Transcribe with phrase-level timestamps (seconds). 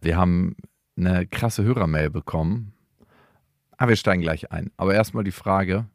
[0.00, 0.56] Wir haben
[0.96, 2.72] eine krasse Hörermail bekommen.
[3.76, 4.70] Aber wir steigen gleich ein.
[4.76, 5.86] Aber erstmal die Frage: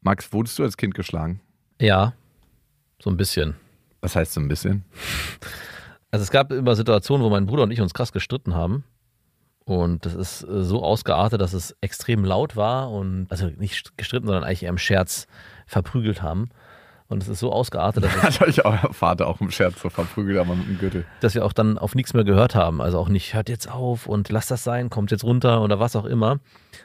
[0.00, 1.40] Max, wurdest du als Kind geschlagen?
[1.80, 2.14] Ja,
[3.00, 3.54] so ein bisschen.
[4.00, 4.84] Was heißt so ein bisschen?
[6.10, 8.84] Also es gab immer Situationen, wo mein Bruder und ich uns krass gestritten haben.
[9.64, 14.26] Und das ist äh, so ausgeartet, dass es extrem laut war und also nicht gestritten,
[14.26, 15.26] sondern eigentlich eher im Scherz
[15.66, 16.50] verprügelt haben.
[17.08, 20.38] Und es ist so ausgeartet, dass, Hat euch euer Vater auch im Scherz so verprügelt,
[20.38, 21.04] aber mit dem Gürtel.
[21.20, 22.80] dass wir auch dann auf nichts mehr gehört haben.
[22.80, 25.94] Also auch nicht, hört jetzt auf und lasst das sein, kommt jetzt runter oder was
[25.94, 26.40] auch immer.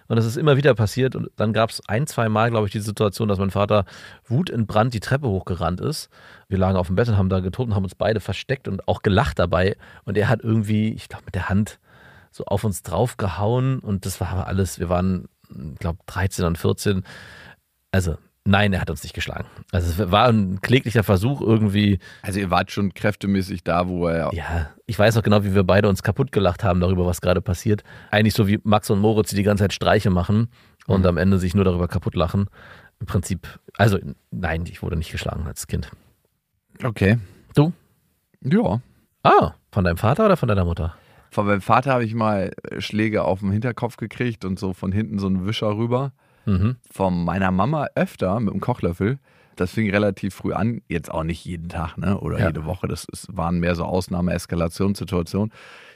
[0.08, 1.16] Und das ist immer wieder passiert.
[1.16, 3.86] Und dann gab es ein, zwei Mal, glaube ich, die Situation, dass mein Vater
[4.26, 6.10] wutentbrannt die Treppe hochgerannt ist.
[6.48, 8.88] Wir lagen auf dem Bett und haben da getobt und haben uns beide versteckt und
[8.88, 9.76] auch gelacht dabei.
[10.06, 11.80] Und er hat irgendwie, ich glaube, mit der Hand
[12.32, 13.80] so auf uns draufgehauen.
[13.80, 17.04] Und das war alles, wir waren, ich glaube, 13 und 14.
[17.92, 19.46] Also, nein, er hat uns nicht geschlagen.
[19.72, 22.00] Also es war ein kläglicher Versuch irgendwie.
[22.22, 24.30] Also ihr wart schon kräftemäßig da, wo er.
[24.34, 27.42] Ja, ich weiß noch genau, wie wir beide uns kaputt gelacht haben darüber, was gerade
[27.42, 27.84] passiert.
[28.10, 30.50] Eigentlich so wie Max und Moritz, die die ganze Zeit Streiche machen
[30.88, 31.08] und Mhm.
[31.08, 32.50] am Ende sich nur darüber kaputt lachen.
[33.00, 33.48] Im Prinzip,
[33.78, 33.98] also
[34.32, 35.90] nein, ich wurde nicht geschlagen als Kind.
[36.84, 37.18] Okay.
[37.56, 37.74] Du?
[38.44, 38.82] Ja.
[39.24, 40.96] Ah, von deinem Vater oder von deiner Mutter?
[41.32, 45.18] Von meinem Vater habe ich mal Schläge auf den Hinterkopf gekriegt und so von hinten
[45.20, 46.12] so einen Wischer rüber.
[46.46, 46.76] Mhm.
[46.92, 49.20] Von meiner Mama öfter mit dem Kochlöffel.
[49.58, 52.18] Das fing relativ früh an, jetzt auch nicht jeden Tag ne?
[52.20, 52.48] oder Ja.
[52.48, 52.88] jede Woche.
[52.88, 53.84] Das ist, waren mehr so
[54.56, 55.52] Ausnahme-Eskalationssituationen.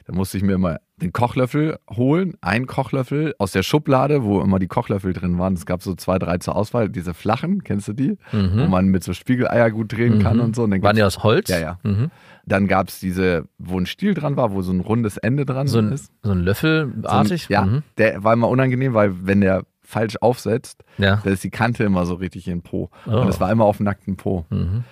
[0.07, 4.59] Da musste ich mir immer den Kochlöffel holen, einen Kochlöffel aus der Schublade, wo immer
[4.59, 5.53] die Kochlöffel drin waren.
[5.55, 6.89] Es gab so zwei, drei zur Auswahl.
[6.89, 8.17] Diese flachen, kennst du die?
[8.31, 8.69] Wo Mhm.
[8.69, 10.43] man mit so Spiegeleier gut drehen kann Mhm.
[10.43, 10.63] und so.
[10.63, 11.49] Und Waren die aus Holz?
[11.49, 11.79] Ja, ja.
[11.81, 12.11] Mhm.
[12.45, 15.65] Dann gab es diese, wo ein Stiel dran war, wo so ein rundes Ende dran
[15.67, 16.11] So, ein, ist.
[16.21, 17.47] so ein Löffelartig?
[17.47, 17.83] So ein, ja, Mhm.
[17.97, 21.21] der war immer unangenehm, weil wenn der falsch aufsetzt, ja.
[21.23, 22.89] da ist die Kante immer so richtig in den Po.
[23.05, 23.21] Oh.
[23.21, 24.45] Und es war immer auf dem nackten Po.
[24.49, 24.83] Mhm.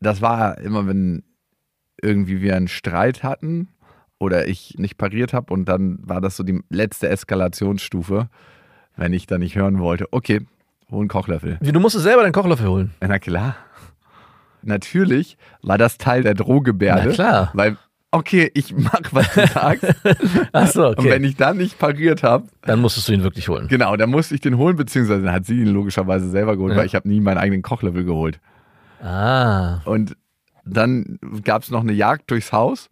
[0.00, 1.24] Das war immer, wenn
[2.02, 3.68] irgendwie wir einen Streit hatten
[4.18, 8.28] oder ich nicht pariert habe und dann war das so die letzte Eskalationsstufe,
[8.96, 10.46] wenn ich da nicht hören wollte, okay,
[10.90, 11.58] hol einen Kochlöffel.
[11.60, 12.94] Wie, du musstest selber den Kochlöffel holen.
[13.00, 13.56] Na klar.
[14.62, 17.08] Natürlich war das Teil der Drohgebärde.
[17.08, 17.50] Na klar.
[17.54, 17.76] Weil,
[18.12, 19.84] okay, ich mach, was du sagst.
[20.52, 21.26] Achso, Und wenn okay.
[21.26, 23.68] ich dann nicht pariert habe, Dann musstest du ihn wirklich holen.
[23.68, 26.78] genau, dann musste ich den holen, beziehungsweise dann hat sie ihn logischerweise selber geholt, Ja.
[26.78, 28.40] weil ich habe nie meinen eigenen Kochlöffel geholt.
[29.02, 29.80] Ah.
[29.84, 30.16] Und
[30.64, 32.88] dann gab es noch eine Jagd durchs Haus.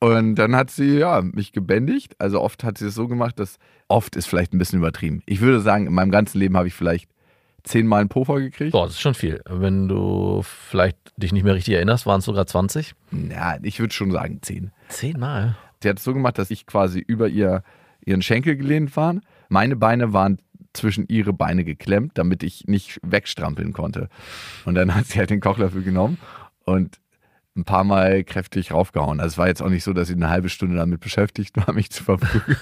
[0.00, 2.14] Und dann hat sie ja mich gebändigt.
[2.20, 5.22] Also oft hat sie es so gemacht, dass oft ist vielleicht ein bisschen übertrieben.
[5.26, 7.08] Ich würde sagen, in meinem ganzen Leben habe ich vielleicht
[7.64, 8.72] zehnmal einen Puffer gekriegt.
[8.72, 9.40] Boah, das ist schon viel.
[9.48, 12.94] Wenn du vielleicht dich nicht mehr richtig erinnerst, waren es sogar 20?
[13.30, 14.70] Ja, ich würde schon sagen zehn.
[14.88, 15.56] Zehnmal.
[15.82, 17.62] Sie hat es so gemacht, dass ich quasi über ihr,
[18.04, 19.16] ihren Schenkel gelehnt war.
[19.48, 20.38] Meine Beine waren
[20.72, 24.08] zwischen ihre Beine geklemmt, damit ich nicht wegstrampeln konnte.
[24.64, 26.18] Und dann hat sie halt den Kochlöffel genommen
[26.64, 26.98] und
[27.56, 29.20] ein paar Mal kräftig raufgehauen.
[29.20, 31.72] Also es war jetzt auch nicht so, dass sie eine halbe Stunde damit beschäftigt war,
[31.74, 32.58] mich zu verprügeln.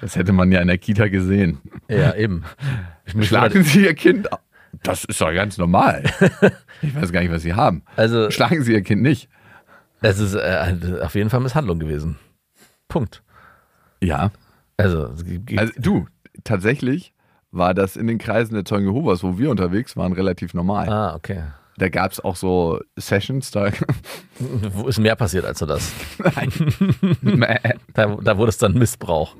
[0.00, 1.58] das hätte man ja in der Kita gesehen.
[1.88, 2.44] Ja, eben.
[3.04, 4.28] Ich Schlagen Sie Ihr Kind?
[4.82, 6.04] Das ist doch ganz normal.
[6.82, 7.82] Ich weiß gar nicht, was Sie haben.
[7.96, 9.28] Also, Schlagen Sie Ihr Kind nicht.
[10.02, 12.16] es ist äh, auf jeden Fall Misshandlung gewesen.
[12.88, 13.22] Punkt.
[14.00, 14.30] Ja.
[14.76, 15.14] Also,
[15.56, 16.06] Also du,
[16.44, 17.14] tatsächlich
[17.50, 20.88] war das in den Kreisen der Zeugen Jehovas, wo wir unterwegs waren, relativ normal.
[20.88, 21.42] ah, okay.
[21.78, 23.70] Da gab es auch so Sessions, da,
[24.72, 25.92] Wo ist mehr passiert als nur das?
[27.22, 27.58] Mäh.
[27.94, 29.36] Da, da wurde es dann Missbrauch.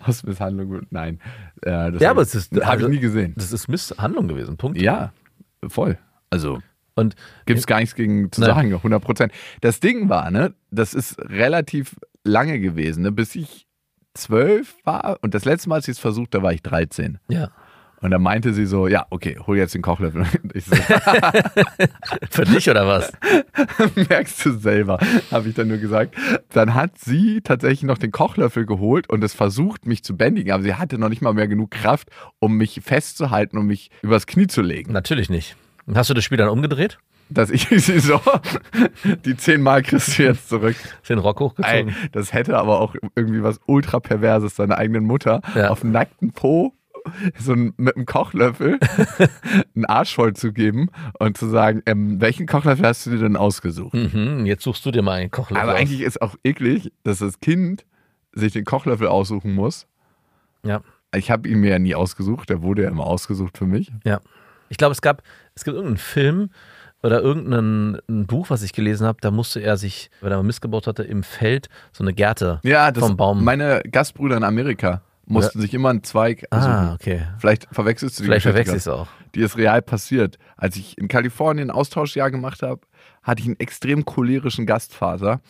[0.00, 1.20] Aus Misshandlung, nein.
[1.62, 3.32] Äh, das Ja, hab aber ich- es ist- Habe also- ich nie gesehen.
[3.36, 4.56] Das ist Misshandlung gewesen.
[4.56, 4.80] Punkt.
[4.80, 5.12] Ja,
[5.66, 5.98] voll.
[6.30, 6.60] Also
[6.94, 7.14] Und
[7.46, 8.50] gibt es gar nichts gegen zu Nein.
[8.50, 9.32] sagen, 100 Prozent.
[9.62, 13.66] Das Ding war, ne, das ist relativ lange gewesen, ne, bis ich
[14.14, 17.18] zwölf war und das letzte Mal, als ich es versucht, da war ich 13.
[17.28, 17.50] ja,
[18.02, 20.26] Und da meinte sie so, ja, okay, hol jetzt den Kochlöffel.
[20.42, 20.76] Und ich so,
[22.30, 23.12] für dich oder was?
[24.08, 24.98] merkst du selber,
[25.30, 26.14] habe ich dann nur gesagt.
[26.52, 30.62] Dann hat sie tatsächlich noch den Kochlöffel geholt und es versucht, mich zu bändigen, aber
[30.62, 34.46] sie hatte noch nicht mal mehr genug Kraft, um mich festzuhalten, um mich übers Knie
[34.46, 34.92] zu legen.
[34.92, 35.56] Natürlich nicht.
[35.86, 36.98] Und Hast du das Spiel dann umgedreht?
[37.28, 38.20] Dass ich sie so,
[39.24, 40.76] die zehnmal kriegst du jetzt zurück.
[41.08, 41.88] Den Rock hochgezogen?
[41.88, 45.70] Ey, das hätte aber auch irgendwie was ultra perverses seiner eigenen Mutter Ja.
[45.70, 46.72] auf nackten Po
[47.38, 48.78] so ein, mit einem Kochlöffel
[49.74, 50.88] einen Arsch voll zu geben
[51.18, 53.94] und zu sagen, ähm, welchen Kochlöffel hast du dir denn ausgesucht?
[53.94, 55.80] Mhm, jetzt suchst du dir mal einen Kochlöffel Aber aus.
[55.80, 57.84] eigentlich ist auch eklig, dass das Kind
[58.32, 59.86] sich den Kochlöffel aussuchen muss.
[60.64, 60.80] Ja.
[61.14, 63.90] Ich habe ihn mir ja nie ausgesucht, der wurde ja immer ausgesucht für mich.
[64.04, 64.20] Ja.
[64.68, 65.22] Ich glaube, es gab,
[65.54, 66.50] es gibt irgendeinen Film
[67.02, 70.86] oder irgendein ein Buch, was ich gelesen habe, da musste er sich, wenn er missgebaut
[70.88, 73.44] hatte, im Feld so eine Gerte Ja, das, vom Baum.
[73.44, 76.94] meine Gastbrüder in Amerika mussten sich immer einen Zweig ah, suchen.
[76.94, 77.26] okay.
[77.38, 79.08] Vielleicht verwechselst du die Vielleicht Geschichte verwechsel ich es auch.
[79.34, 80.38] die ist real passiert.
[80.56, 82.80] Als ich in Kalifornien ein Austauschjahr gemacht habe,
[83.22, 85.40] hatte ich einen extrem cholerischen Gastvater.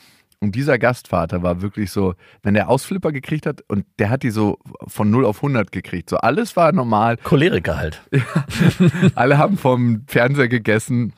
[0.41, 4.31] Und dieser Gastvater war wirklich so, wenn der Ausflipper gekriegt hat und der hat die
[4.31, 6.11] so von 0 auf 100 gekriegt.
[6.11, 7.17] So alles war normal.
[7.19, 8.03] Choleriker halt.
[9.15, 11.15] Alle haben vom Fernseher gegessen.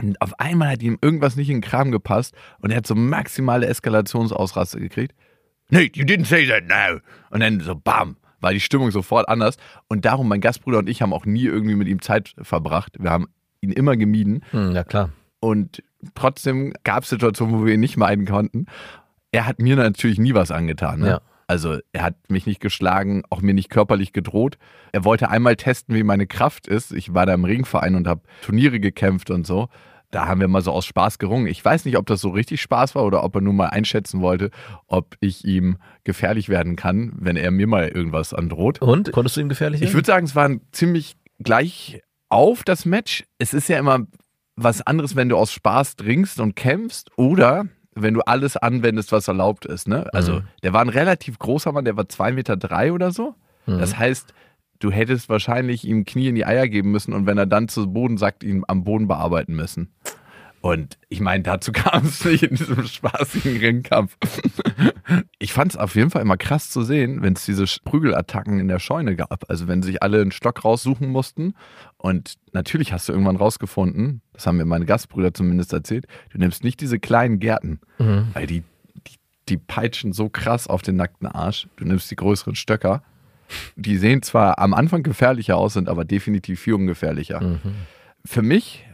[0.00, 2.94] Und auf einmal hat ihm irgendwas nicht in den Kram gepasst und er hat so
[2.94, 5.14] maximale Eskalationsausraste gekriegt.
[5.72, 7.00] Nee, you didn't say that now.
[7.30, 9.56] Und dann so bam, war die Stimmung sofort anders.
[9.88, 12.96] Und darum, mein Gastbruder und ich haben auch nie irgendwie mit ihm Zeit verbracht.
[12.98, 13.28] Wir haben
[13.62, 14.44] ihn immer gemieden.
[14.50, 15.10] Hm, ja, klar.
[15.40, 15.82] Und
[16.14, 18.66] trotzdem gab es Situationen, wo wir ihn nicht meiden konnten.
[19.30, 21.00] Er hat mir natürlich nie was angetan.
[21.00, 21.08] Ne?
[21.08, 21.20] Ja.
[21.46, 24.58] Also er hat mich nicht geschlagen, auch mir nicht körperlich gedroht.
[24.92, 26.92] Er wollte einmal testen, wie meine Kraft ist.
[26.92, 29.68] Ich war da im Ringverein und habe Turniere gekämpft und so.
[30.12, 31.46] Da haben wir mal so aus Spaß gerungen.
[31.48, 34.20] Ich weiß nicht, ob das so richtig Spaß war oder ob er nur mal einschätzen
[34.20, 34.50] wollte,
[34.86, 38.80] ob ich ihm gefährlich werden kann, wenn er mir mal irgendwas androht.
[38.80, 39.10] Und?
[39.10, 39.94] Konntest du ihm gefährlich Ich werden?
[39.94, 43.24] würde sagen, es war ein ziemlich gleich auf das Match.
[43.38, 44.06] Es ist ja immer
[44.54, 47.64] was anderes, wenn du aus Spaß trinkst und kämpfst oder
[47.94, 49.88] wenn du alles anwendest, was erlaubt ist.
[49.88, 50.08] Ne?
[50.12, 50.42] Also, Mhm.
[50.62, 53.34] der war ein relativ großer Mann, der war zwei Meter drei oder so.
[53.66, 53.78] Mhm.
[53.78, 54.32] Das heißt,
[54.82, 57.86] du hättest wahrscheinlich ihm Knie in die Eier geben müssen und wenn er dann zu
[57.92, 59.92] Boden sagt, ihn am Boden bearbeiten müssen.
[60.60, 64.16] Und ich meine, dazu kam es nicht in diesem spaßigen Ringkampf.
[65.40, 68.68] Ich fand es auf jeden Fall immer krass zu sehen, wenn es diese Prügelattacken in
[68.68, 69.50] der Scheune gab.
[69.50, 71.54] Also wenn sich alle einen Stock raussuchen mussten.
[71.96, 76.62] Und natürlich hast du irgendwann rausgefunden, das haben mir meine Gastbrüder zumindest erzählt, du nimmst
[76.62, 78.26] nicht diese kleinen Gärten, Mhm.
[78.32, 78.62] weil die,
[79.08, 79.16] die,
[79.48, 81.66] die peitschen so krass auf den nackten Arsch.
[81.76, 83.02] Du nimmst die größeren Stöcker.
[83.76, 87.40] Die sehen zwar am Anfang gefährlicher aus, sind aber definitiv viel ungefährlicher.
[87.40, 87.60] Mhm.
[88.24, 88.86] Für mich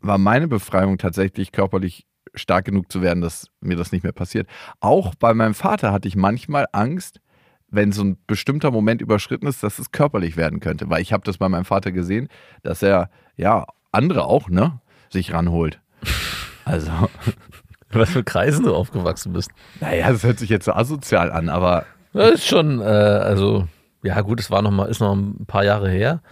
[0.00, 4.48] war meine Befreiung tatsächlich körperlich stark genug zu werden, dass mir das nicht mehr passiert.
[4.80, 7.20] Auch bei meinem Vater hatte ich manchmal Angst,
[7.68, 10.90] wenn so ein bestimmter Moment überschritten ist, dass es körperlich werden könnte.
[10.90, 12.28] Weil ich habe das bei meinem Vater gesehen,
[12.62, 15.80] dass er, ja, andere auch, ne, sich ranholt.
[16.66, 16.92] Also,
[17.90, 19.50] Was für Kreisen du aufgewachsen bist.
[19.80, 23.68] naja, das hört sich jetzt so asozial an, aber Das ist schon, äh, also,
[24.02, 26.22] ja gut, es war noch mal, ist noch ein paar Jahre her.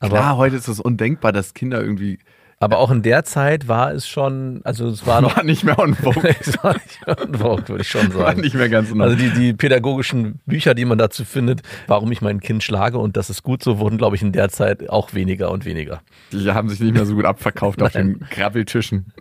[0.00, 2.18] Aber, klar, heute ist es undenkbar, dass Kinder irgendwie
[2.62, 5.78] aber auch in der Zeit war es schon, also es war noch, war nicht mehr
[5.78, 8.42] on vogue, es war nicht unverrückt, würde ich schon war sagen.
[8.42, 12.20] nicht mehr ganz in Also die, die pädagogischen Bücher, die man dazu findet, warum ich
[12.20, 15.14] mein Kind schlage und das ist gut so, wurden, glaube ich, in der Zeit auch
[15.14, 16.02] weniger und weniger.
[16.32, 19.14] Die haben sich nicht mehr so gut abverkauft auf den Grabbeltischen.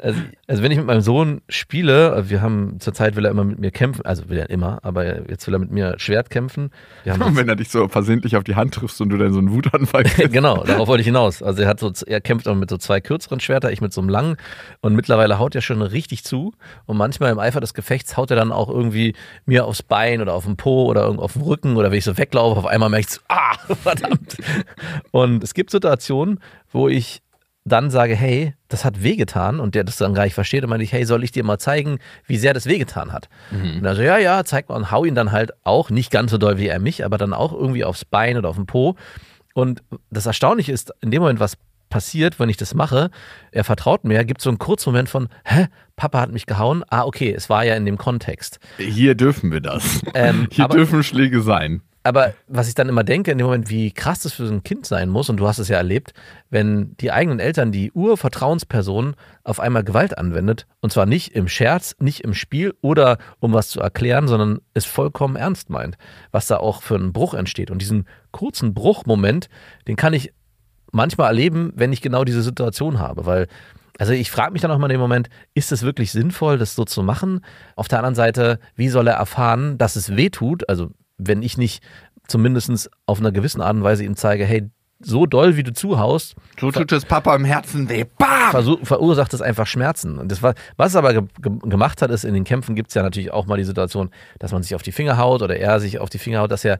[0.00, 3.58] Also, also wenn ich mit meinem Sohn spiele, wir haben zurzeit will er immer mit
[3.58, 6.70] mir kämpfen, also will er immer, aber jetzt will er mit mir Schwert kämpfen.
[7.04, 9.52] Und wenn er dich so versehentlich auf die Hand triffst und du dann so einen
[9.52, 10.32] Wutanfall kriegst.
[10.32, 11.42] genau, darauf wollte ich hinaus.
[11.42, 14.00] Also er hat so, er kämpft auch mit so zwei kürzeren Schwerter, ich mit so
[14.00, 14.36] einem langen
[14.80, 16.54] und mittlerweile haut er schon richtig zu
[16.86, 20.32] und manchmal im Eifer des Gefechts haut er dann auch irgendwie mir aufs Bein oder
[20.32, 23.06] auf den Po oder auf den Rücken oder wenn ich so weglaufe, auf einmal merke
[23.06, 24.38] ich so, ah, verdammt.
[25.10, 27.20] Und es gibt Situationen, wo ich
[27.64, 30.82] dann sage, hey, das hat wehgetan und der das dann gar nicht versteht und meine
[30.82, 33.28] ich, hey, soll ich dir mal zeigen, wie sehr das wehgetan hat?
[33.78, 36.30] Und er so, ja, ja, zeig mal und hau ihn dann halt auch, nicht ganz
[36.30, 38.96] so doll wie er mich, aber dann auch irgendwie aufs Bein oder auf den Po.
[39.52, 41.56] Und das Erstaunliche ist, in dem Moment, was
[41.90, 43.10] passiert, wenn ich das mache,
[43.52, 45.66] er vertraut mir, gibt so einen kurzen Moment von, hä,
[45.96, 46.82] Papa hat mich gehauen?
[46.88, 48.58] Ah, okay, es war ja in dem Kontext.
[48.78, 50.00] Hier dürfen wir das.
[50.14, 51.82] Ähm, Hier aber- dürfen Schläge sein.
[52.02, 54.62] Aber was ich dann immer denke, in dem Moment, wie krass das für so ein
[54.62, 56.14] Kind sein muss, und du hast es ja erlebt,
[56.48, 61.96] wenn die eigenen Eltern, die Urvertrauensperson, auf einmal Gewalt anwendet, und zwar nicht im Scherz,
[61.98, 65.98] nicht im Spiel oder um was zu erklären, sondern es vollkommen ernst meint,
[66.30, 67.70] was da auch für einen Bruch entsteht.
[67.70, 69.50] Und diesen kurzen Bruchmoment,
[69.86, 70.32] den kann ich
[70.92, 73.46] manchmal erleben, wenn ich genau diese Situation habe, weil
[73.98, 76.74] also ich frage mich dann auch mal in dem Moment, ist es wirklich sinnvoll, das
[76.74, 77.44] so zu machen?
[77.76, 80.66] Auf der anderen Seite, wie soll er erfahren, dass es weh tut?
[80.70, 81.82] Also wenn ich nicht
[82.26, 84.70] zumindest auf einer gewissen Art und Weise ihm zeige, hey,
[85.00, 88.04] so doll wie du zuhaust, So tut es Papa im Herzen weh.
[88.18, 88.78] Bam!
[88.82, 90.18] verursacht es einfach Schmerzen.
[90.18, 92.88] Und das war, was es aber ge ge gemacht hat, ist, in den Kämpfen gibt
[92.88, 95.56] es ja natürlich auch mal die Situation, dass man sich auf die Finger haut oder
[95.56, 96.78] er sich auf die Finger haut, dass er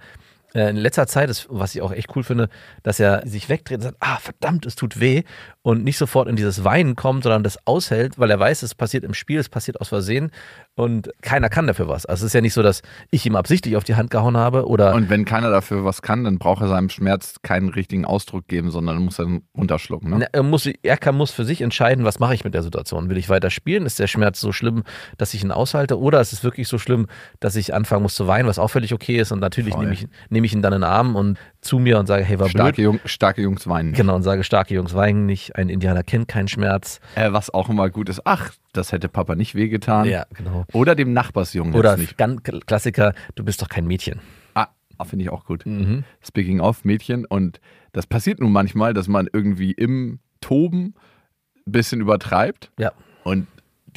[0.54, 2.48] in letzter Zeit was ich auch echt cool finde,
[2.82, 5.22] dass er sich wegdreht und sagt, ah, verdammt, es tut weh
[5.62, 9.04] und nicht sofort in dieses Weinen kommt, sondern das aushält, weil er weiß, es passiert
[9.04, 10.30] im Spiel, es passiert aus Versehen
[10.74, 12.06] und keiner kann dafür was.
[12.06, 14.66] Also es ist ja nicht so, dass ich ihm absichtlich auf die Hand gehauen habe
[14.66, 18.48] oder Und wenn keiner dafür was kann, dann braucht er seinem Schmerz keinen richtigen Ausdruck
[18.48, 20.10] geben, sondern muss dann runterschlucken.
[20.10, 20.16] Ne?
[20.20, 23.10] Na, Er muss, er kann, muss für sich entscheiden, was mache ich mit der Situation.
[23.10, 23.84] Will ich weiter spielen?
[23.84, 24.84] Ist der Schmerz so schlimm,
[25.18, 25.98] dass ich ihn aushalte?
[25.98, 27.06] Oder ist es wirklich so schlimm,
[27.38, 29.30] dass ich anfangen muss zu weinen, was auch völlig okay ist?
[29.30, 29.84] Und natürlich Voll.
[29.84, 32.38] nehme ich, nehme ich ihn dann in den Arm und zu mir und sage, hey,
[32.38, 32.84] war Starke, blöd.
[32.84, 33.92] Jung, starke Jungs weinen.
[33.92, 35.56] Genau, und sage, starke Jungs weinen nicht.
[35.56, 37.00] Ein Indianer kennt keinen Schmerz.
[37.14, 40.06] Äh, was auch immer gut ist, ach, das hätte Papa nicht wehgetan.
[40.06, 40.64] Ja, genau.
[40.72, 42.16] Oder dem Nachbarsjungen Oder nicht.
[42.16, 44.20] ganz Klassiker, du bist doch kein Mädchen.
[44.54, 45.64] Ah, finde ich auch gut.
[45.64, 46.04] Mhm.
[46.22, 47.24] Speaking of Mädchen.
[47.24, 47.58] Und
[47.92, 50.94] das passiert nun manchmal, dass man irgendwie im Toben
[51.66, 52.92] ein bisschen übertreibt Ja,
[53.24, 53.46] und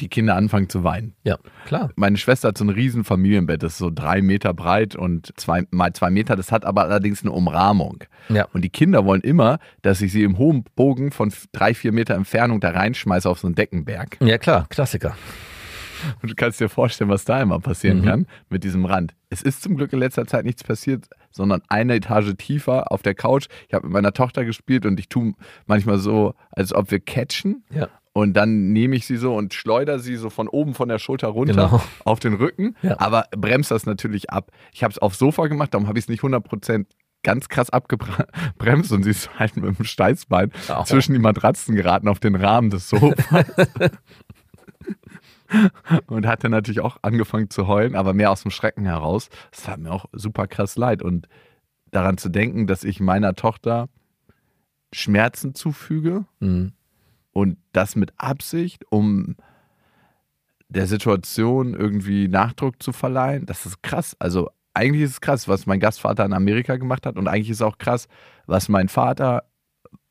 [0.00, 1.14] die Kinder anfangen zu weinen.
[1.24, 1.90] ja, klar.
[1.96, 5.66] Meine Schwester hat so ein riesen Familienbett, das ist so drei Meter breit und zwei
[5.70, 6.36] mal zwei Meter.
[6.36, 8.04] Das hat aber allerdings eine Umrahmung.
[8.28, 8.46] Ja.
[8.52, 12.14] Und die Kinder wollen immer, dass ich sie im hohen Bogen von drei, vier Meter
[12.14, 14.16] Entfernung da reinschmeiße auf so einen Deckenberg.
[14.20, 15.16] Ja, klar, Klassiker.
[16.20, 18.04] Und du kannst dir vorstellen, was da immer passieren Mhm.
[18.04, 19.14] kann mit diesem Rand.
[19.30, 23.14] Es ist zum Glück in letzter Zeit nichts passiert, sondern eine Etage tiefer auf der
[23.14, 23.46] Couch.
[23.68, 25.32] Ich habe mit meiner Tochter gespielt und ich tue
[25.66, 27.64] manchmal so, als ob wir catchen.
[27.70, 27.88] Ja.
[28.16, 31.28] Und dann nehme ich sie so und schleudere sie so von oben von der Schulter
[31.28, 31.82] runter Genau.
[32.04, 32.76] auf den Rücken.
[32.80, 32.98] Ja.
[33.00, 34.52] Aber bremst das natürlich ab.
[34.72, 36.86] Ich habe es aufs Sofa gemacht, darum habe ich es nicht 100%
[37.24, 40.84] ganz krass abgebremst und sie ist halt mit dem Steißbein Au.
[40.84, 43.16] zwischen die Matratzen geraten auf den Rahmen des Sofas.
[46.06, 49.28] und hat dann natürlich auch angefangen zu heulen, aber mehr aus dem Schrecken heraus.
[49.50, 51.02] Das tat mir auch super krass leid.
[51.02, 51.28] Und
[51.90, 53.88] daran zu denken, dass ich meiner Tochter
[54.92, 56.72] Schmerzen zufüge Mhm.
[57.34, 59.36] Und das mit Absicht, um
[60.68, 64.16] der Situation irgendwie Nachdruck zu verleihen, das ist krass.
[64.18, 67.58] Also eigentlich ist es krass, was mein Gastvater in Amerika gemacht hat und eigentlich ist
[67.58, 68.08] es auch krass,
[68.46, 69.44] was mein Vater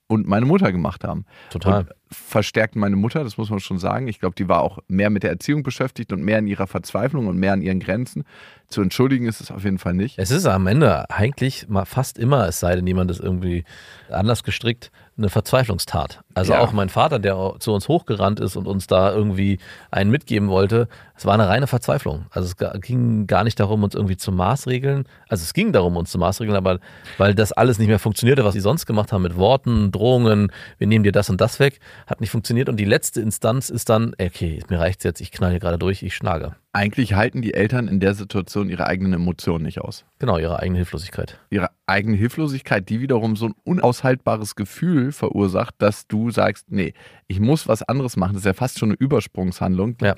[0.08, 1.26] und meine Mutter gemacht haben.
[1.50, 1.82] Total.
[1.82, 4.08] Und verstärkt meine Mutter, das muss man schon sagen.
[4.08, 7.28] Ich glaube, die war auch mehr mit der Erziehung beschäftigt und mehr in ihrer Verzweiflung
[7.28, 8.24] und mehr an ihren Grenzen.
[8.68, 10.20] Zu entschuldigen ist es auf jeden Fall nicht.
[10.20, 13.64] Es ist am Ende eigentlich mal fast immer, es sei denn, jemand ist irgendwie
[14.10, 16.22] anders gestrickt, eine Verzweiflungstat.
[16.34, 16.60] Also Ja.
[16.62, 19.60] auch mein Vater, der zu uns hochgerannt ist und uns da irgendwie
[19.92, 22.26] einen mitgeben wollte, es war eine reine Verzweiflung.
[22.32, 25.06] Also es ging gar nicht darum, uns irgendwie zu maßregeln.
[25.30, 26.80] Also es ging darum, uns zu maßregeln, aber
[27.20, 30.88] weil das alles nicht mehr funktionierte, was sie sonst gemacht haben mit Worten, Drohungen, wir
[30.88, 32.68] nehmen dir das und das weg, hat nicht funktioniert.
[32.68, 36.02] Und die letzte Instanz ist dann, okay, mir reicht's jetzt, ich knall hier gerade durch,
[36.02, 36.56] ich schlage.
[36.76, 40.06] Eigentlich halten die Eltern in der Situation ihre eigenen Emotionen nicht aus.
[40.24, 41.38] Genau, ihre eigene Hilflosigkeit.
[41.50, 46.94] ihre eigene Hilflosigkeit, die wiederum so ein unaushaltbares Gefühl verursacht, dass du sagst, nee,
[47.28, 48.32] ich muss was anderes machen.
[48.32, 49.98] Das ist ja fast schon eine Übersprungshandlung.
[50.00, 50.16] Ja.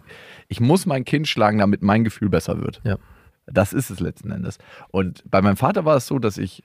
[0.48, 2.82] Ich muss mein Kind schlagen, damit mein Gefühl besser wird.
[2.84, 2.98] Ja.
[3.48, 4.60] Das ist es letzten Endes.
[4.90, 6.62] Und bei meinem Vater war es so, dass ich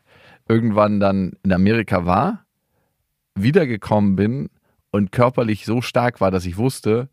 [0.47, 2.45] irgendwann dann in Amerika war,
[3.35, 4.51] wiedergekommen bin
[4.91, 7.09] und körperlich so stark war, dass ich wusste,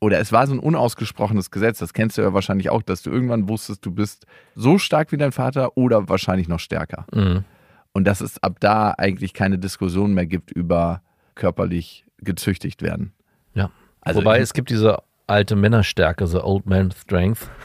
[0.00, 3.10] oder es war so ein unausgesprochenes Gesetz, das kennst du ja wahrscheinlich auch, dass du
[3.10, 7.06] irgendwann wusstest, du bist so stark wie dein Vater oder wahrscheinlich noch stärker.
[7.12, 7.44] Mhm.
[7.92, 11.02] Und dass es ab da eigentlich keine Diskussion mehr gibt über
[11.34, 13.12] körperlich gezüchtigt werden.
[13.54, 13.70] Ja.
[14.00, 17.48] Also Wobei es gibt diese alte Männerstärke, so Old Man Strength.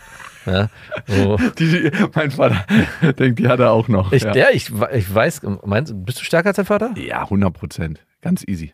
[0.48, 0.70] Ja,
[1.08, 2.68] wo Die, die, mein Vater
[3.18, 4.12] denkt, die hat er auch noch.
[4.12, 4.32] ich, ja.
[4.32, 6.94] Der, ich, ich weiß, meinst bist du stärker als dein Vater?
[6.98, 8.06] ja, 100 Prozent.
[8.22, 8.72] Ganz easy.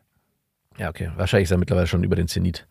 [0.77, 1.11] Ja, okay.
[1.15, 2.67] Wahrscheinlich ist er mittlerweile schon über den Zenit.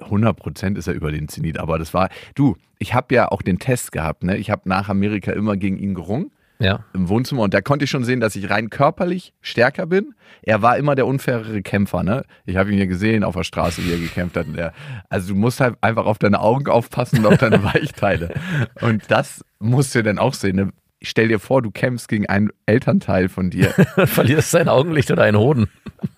[0.00, 1.58] 100 Prozent ist er über den Zenit.
[1.58, 4.22] Aber das war, du, ich habe ja auch den Test gehabt.
[4.22, 4.36] Ne?
[4.36, 6.30] Ich habe nach Amerika immer gegen ihn gerungen.
[6.58, 6.86] Ja.
[6.94, 10.14] im Wohnzimmer und da konnte ich schon sehen, dass ich rein körperlich stärker bin.
[10.40, 12.24] Er war immer der unfairere Kämpfer, ne?
[12.46, 14.46] Ich habe ihn ja gesehen auf der Straße, wie er gekämpft hat.
[14.46, 14.72] Und er,
[15.10, 18.32] also du musst halt einfach auf deine Augen aufpassen und auf deine Weichteile.
[18.80, 20.56] Und das musst du dann auch sehen.
[20.56, 20.72] Ne?
[21.02, 23.68] Stell dir vor, du kämpfst gegen einen Elternteil von dir.
[24.06, 25.68] Verlierst sein Augenlicht oder einen Hoden.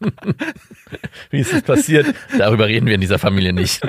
[1.31, 2.15] Wie ist das passiert?
[2.37, 3.81] Darüber reden wir in dieser Familie nicht.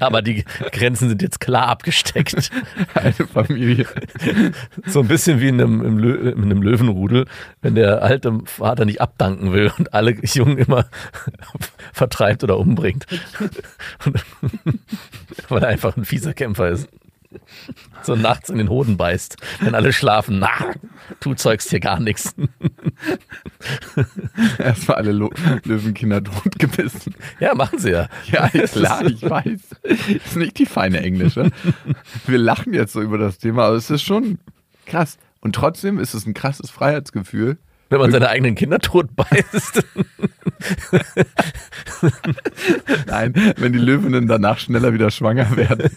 [0.00, 2.50] Aber die Grenzen sind jetzt klar abgesteckt.
[2.94, 3.86] Eine Familie.
[4.86, 7.26] So ein bisschen wie in einem, im Lö in einem Löwenrudel,
[7.62, 10.86] wenn der alte Vater nicht abdanken will und alle Jungen immer
[11.92, 13.06] vertreibt oder umbringt.
[15.48, 16.88] Weil er einfach ein fieser Kämpfer ist.
[18.02, 20.40] So nachts in den Hoden beißt, wenn alle schlafen.
[20.40, 20.50] Na,
[21.20, 22.34] du zeugst hier gar nichts.
[24.58, 25.30] Erstmal alle Lo
[25.64, 27.14] Löwenkinder totgebissen.
[27.38, 28.08] Ja, machen sie ja.
[28.30, 29.60] Ja, klar, ich weiß.
[30.08, 31.50] Ist nicht die feine Englische.
[32.26, 34.38] Wir lachen jetzt so über das Thema, aber es ist schon
[34.86, 35.18] krass.
[35.40, 37.58] Und trotzdem ist es ein krasses Freiheitsgefühl.
[37.92, 39.84] Wenn man seine eigenen Kinder tot beißt.
[43.06, 45.90] Nein, wenn die Löwinnen danach schneller wieder schwanger werden.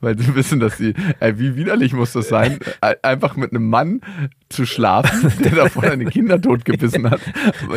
[0.00, 3.70] Weil sie wissen, dass sie, ey, wie widerlich muss das sein, äh, einfach mit einem
[3.70, 4.02] Mann
[4.48, 7.20] zu schlafen, der davor deine Kinder totgebissen hat,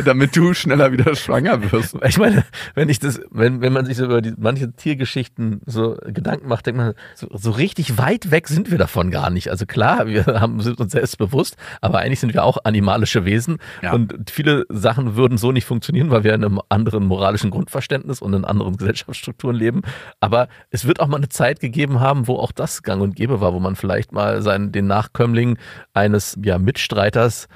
[0.04, 1.96] damit du schneller wieder schwanger wirst.
[2.06, 5.96] Ich meine, wenn ich das, wenn, wenn man sich so über die, manche Tiergeschichten so
[6.06, 9.50] Gedanken macht, denkt man, so, so richtig weit weg sind wir davon gar nicht.
[9.50, 13.58] Also klar, wir haben, sind uns selbst bewusst, aber eigentlich sind wir auch animalische Wesen
[13.82, 13.92] Ja.
[13.92, 18.32] und viele Sachen würden so nicht funktionieren, weil wir in einem anderen moralischen Grundverständnis und
[18.32, 19.82] in anderen Gesellschaftsstrukturen leben.
[20.20, 23.40] Aber es wird auch mal eine Zeit gegeben haben, wo auch das gang und gäbe
[23.40, 25.58] war, wo man vielleicht mal seinen, den Nachkömmling
[25.92, 27.48] eines ja, Mitstreiters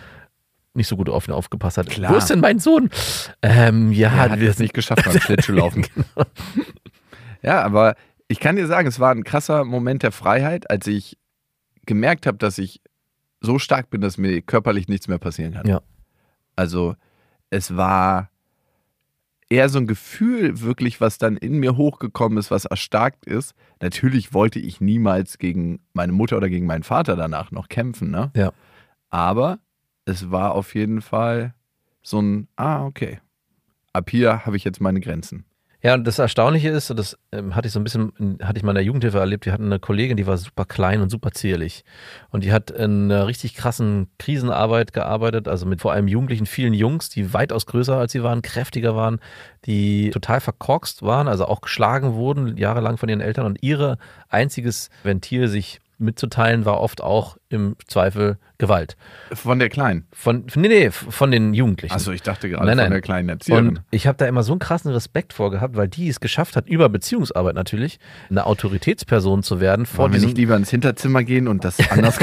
[0.75, 1.89] nicht so gut auf ihn aufgepasst hat.
[1.89, 2.13] Klar.
[2.13, 2.91] Wo ist denn mein Sohn?
[3.43, 5.87] Ähm, ja, Er hat wir es nicht geschafft beim Schlittschuhlaufen.
[7.43, 7.97] Ja, aber
[8.29, 11.17] ich kann dir sagen, es war ein krasser Moment der Freiheit, als ich
[11.87, 12.83] gemerkt habe, dass ich
[13.41, 15.67] so stark bin, dass mir körperlich nichts mehr passieren kann.
[15.67, 15.81] Ja.
[16.57, 16.97] Also
[17.51, 18.31] es war
[19.49, 23.55] eher so ein Gefühl wirklich, was dann in mir hochgekommen ist, was erstarkt ist.
[23.81, 28.33] Natürlich wollte ich niemals gegen meine Mutter oder gegen meinen Vater danach noch kämpfen, ne?
[28.35, 28.53] Ja.
[29.17, 29.61] Aber
[30.05, 31.55] es war auf jeden Fall
[32.03, 33.19] so ein, ah, okay.
[33.95, 35.47] Ab hier habe ich jetzt meine Grenzen.
[35.83, 38.73] Ja, und das Erstaunliche ist, das ähm, hatte ich so ein bisschen, hatte ich mal
[38.73, 41.83] in der Jugendhilfe erlebt, wir hatten eine Kollegin, die war super klein und super zierlich.
[42.29, 46.75] Und die hat in einer richtig krassen Krisenarbeit gearbeitet, also mit vor allem Jugendlichen, vielen
[46.75, 49.19] Jungs, die weitaus größer als sie waren, kräftiger waren,
[49.65, 53.47] die total verkorkst waren, also auch geschlagen wurden, jahrelang von ihren Eltern.
[53.47, 53.97] Und ihre
[54.29, 58.97] einziges Ventil, sich mitzuteilen, war oft auch im Zweifel Gewalt.
[59.33, 60.07] Von der Kleinen.
[60.13, 61.95] Von, nee, nee, von den Jugendlichen.
[61.95, 62.91] Achso, ich dachte gerade Nein, von nein.
[62.91, 63.69] der kleinen Erzieherin.
[63.69, 66.57] Und ich habe da immer so einen krassen Respekt vor gehabt, weil die es geschafft
[66.57, 67.99] hat, über Beziehungsarbeit natürlich,
[68.31, 71.79] eine Autoritätsperson zu werden vor Wollen wir diesen, nicht lieber ins Hinterzimmer gehen und das
[71.91, 72.19] anders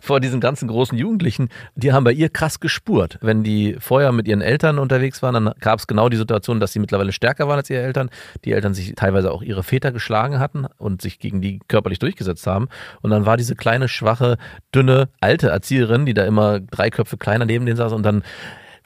[0.00, 1.48] vor diesen ganzen großen Jugendlichen.
[1.76, 3.18] Die haben bei ihr krass gespurt.
[3.20, 6.72] Wenn die vorher mit ihren Eltern unterwegs waren, dann gab es genau die Situation, dass
[6.72, 8.10] sie mittlerweile stärker waren als ihre Eltern.
[8.44, 12.48] Die Eltern sich teilweise auch ihre Väter geschlagen hatten und sich gegen die körperlich durchgesetzt
[12.48, 12.68] haben.
[13.00, 14.38] Und dann war diese kleine, schwache,
[14.74, 18.22] dünne, alte Erzieherin, die da immer drei Köpfe kleiner neben denen saß und dann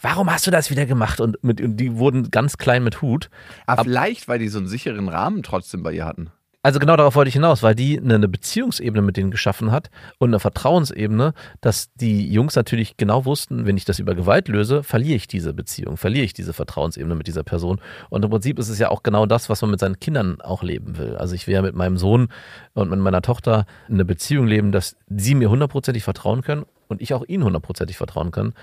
[0.00, 1.20] Warum hast du das wieder gemacht?
[1.20, 3.30] Und, mit, und die wurden ganz klein mit Hut.
[3.64, 6.30] Aber vielleicht, weil die so einen sicheren Rahmen trotzdem bei ihr hatten.
[6.66, 10.30] Also genau darauf wollte ich hinaus, weil die eine, Beziehungsebene mit denen geschaffen hat und
[10.30, 15.14] eine Vertrauensebene, dass die Jungs natürlich genau wussten, wenn ich das über Gewalt löse, verliere
[15.14, 17.80] ich diese Beziehung, verliere ich diese Vertrauensebene mit dieser Person.
[18.10, 20.64] Und im Prinzip ist es ja auch genau das, was man mit seinen Kindern auch
[20.64, 21.14] leben will.
[21.14, 22.30] Also ich will ja mit meinem Sohn
[22.74, 27.14] und mit meiner Tochter eine Beziehung leben, dass sie mir hundertprozentig vertrauen können und ich
[27.14, 28.54] auch ihnen hundertprozentig vertrauen kann.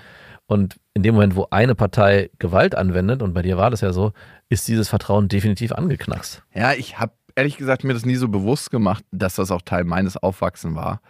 [0.44, 3.94] Und in dem Moment, wo eine Partei Gewalt anwendet, und bei dir war das ja
[3.94, 4.12] so,
[4.50, 6.42] ist dieses Vertrauen definitiv angeknackst.
[6.52, 9.84] Ja, ich habe ehrlich gesagt mir das nie so bewusst gemacht, dass das auch Teil
[9.84, 11.00] meines Aufwachsen war.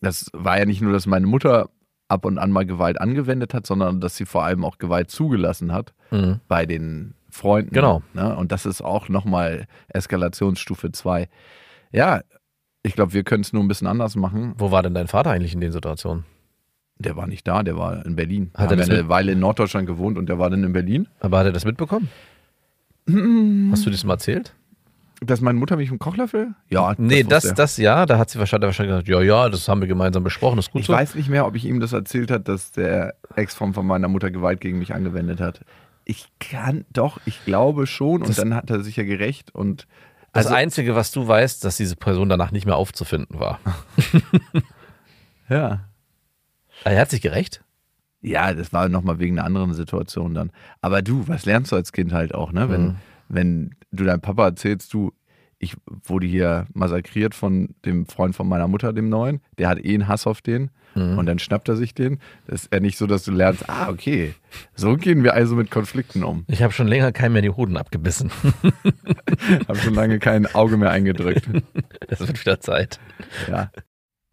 [0.00, 1.68] Das war ja nicht nur, dass meine Mutter
[2.08, 5.72] ab und an mal Gewalt angewendet hat, sondern dass sie vor allem auch Gewalt zugelassen
[5.72, 6.40] hat Mhm.
[6.48, 7.72] bei den Freunden.
[7.72, 8.02] Genau.
[8.12, 8.36] Ne?
[8.36, 11.28] Und das ist auch nochmal Eskalationsstufe 2.
[11.92, 12.20] Ja,
[12.82, 14.54] ich glaube, wir können es nur ein bisschen anders machen.
[14.58, 16.24] Wo war denn dein Vater eigentlich in den Situationen?
[16.98, 18.50] Der war nicht da, der war in Berlin.
[18.54, 21.08] Hat er eine Weile in Norddeutschland gewohnt und der war dann in Berlin.
[21.20, 22.08] Aber hat er das mitbekommen?
[23.72, 24.54] Hast du das mal erzählt?
[25.24, 26.54] Dass meine Mutter mich im Kochlöffel?
[26.68, 29.68] Ja, nee, wusste das, das ja, da hat sie wahrscheinlich, wahrscheinlich gesagt, ja, ja, das
[29.68, 30.92] haben wir gemeinsam besprochen, das ist gut Ich so.
[30.92, 34.30] weiß nicht mehr, ob ich ihm das erzählt hat, dass der Ex-Freund von meiner Mutter
[34.30, 35.60] Gewalt gegen mich angewendet hat.
[36.04, 38.22] Ich kann doch, ich glaube schon.
[38.22, 39.86] Und Das- dann hat er sich ja gerecht und
[40.32, 43.60] Das also, Einzige, was du weißt, dass diese Person danach nicht mehr aufzufinden war.
[45.48, 45.80] ja.
[46.84, 47.62] Er hat sich gerecht?
[48.20, 50.50] Ja, das war nochmal wegen einer anderen Situation dann.
[50.80, 52.68] Aber du, was lernst du als Kind halt auch, ne?
[52.70, 52.96] Wenn, Mhm.
[53.32, 55.12] Wenn du deinem Papa erzählst, du,
[55.58, 59.94] ich wurde hier massakriert von dem Freund von meiner Mutter, dem Neuen, der hat eh
[59.94, 61.16] einen Hass auf den Mhm.
[61.16, 62.18] und dann schnappt er sich den.
[62.46, 64.34] Das ist ja nicht so, dass du lernst, ah, okay,
[64.74, 66.44] so gehen wir also mit Konflikten um.
[66.48, 68.30] Ich habe schon länger keinem mehr die Hoden abgebissen.
[69.68, 71.48] Hab schon lange kein Auge mehr eingedrückt.
[72.08, 73.00] Es wird wieder Zeit.
[73.48, 73.70] Ja.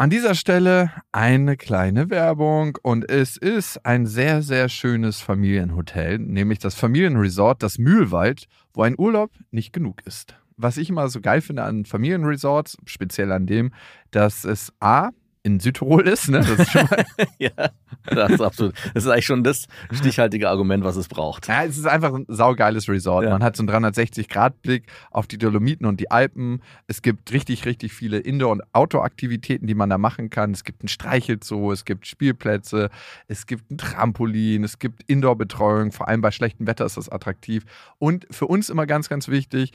[0.02, 6.60] An dieser Stelle eine kleine Werbung und es ist ein sehr, sehr schönes Familienhotel, nämlich
[6.60, 10.38] das Familienresort, das Mühlwald, wo ein Urlaub nicht genug ist.
[10.56, 13.74] Was ich immer so geil finde an Familienresorts, speziell an dem,
[14.12, 15.10] dass es A,
[15.54, 16.40] in Südtirol ist, ne?
[16.40, 17.06] Das ist schon mal
[17.40, 17.72] ja,
[18.06, 18.74] das ist absolut.
[18.94, 21.48] Das ist eigentlich schon das stichhaltige Argument, was es braucht.
[21.48, 23.26] Ja, es ist einfach ein saugeiles Resort.
[23.26, 23.32] Ja.
[23.32, 26.62] Man hat so einen 360-Grad-Blick auf die Dolomiten und die Alpen.
[26.88, 30.52] Es gibt richtig, richtig viele Indoor- und Outdoor-Aktivitäten, die man da machen kann.
[30.52, 32.90] Es gibt ein Streichelzoo, es gibt Spielplätze,
[33.28, 35.92] es gibt ein Trampolin, es gibt Indoor-Betreuung.
[35.92, 37.66] Vor allem bei schlechtem Wetter ist das attraktiv.
[37.98, 39.74] Und für uns immer ganz, ganz wichtig,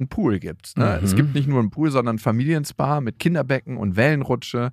[0.00, 0.76] ein Pool gibt's.
[0.76, 0.98] Ne?
[0.98, 1.04] Mhm.
[1.04, 4.72] Es gibt nicht nur einen Pool, sondern ein Familienspa mit Kinderbecken und Wellenrutsche,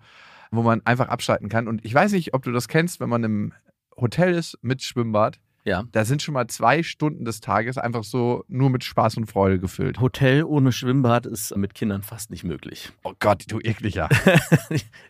[0.51, 1.67] wo man einfach abschalten kann.
[1.67, 3.53] Und ich weiß nicht, ob du das kennst, wenn man im
[3.95, 5.39] Hotel ist mit Schwimmbad.
[5.67, 5.83] Ja.
[5.91, 9.59] Da sind schon mal zwei Stunden des Tages einfach so nur mit Spaß und Freude
[9.59, 9.99] gefüllt.
[9.99, 12.93] Hotel ohne Schwimmbad ist mit Kindern fast nicht möglich.
[13.03, 14.07] Oh Gott, du ekliger.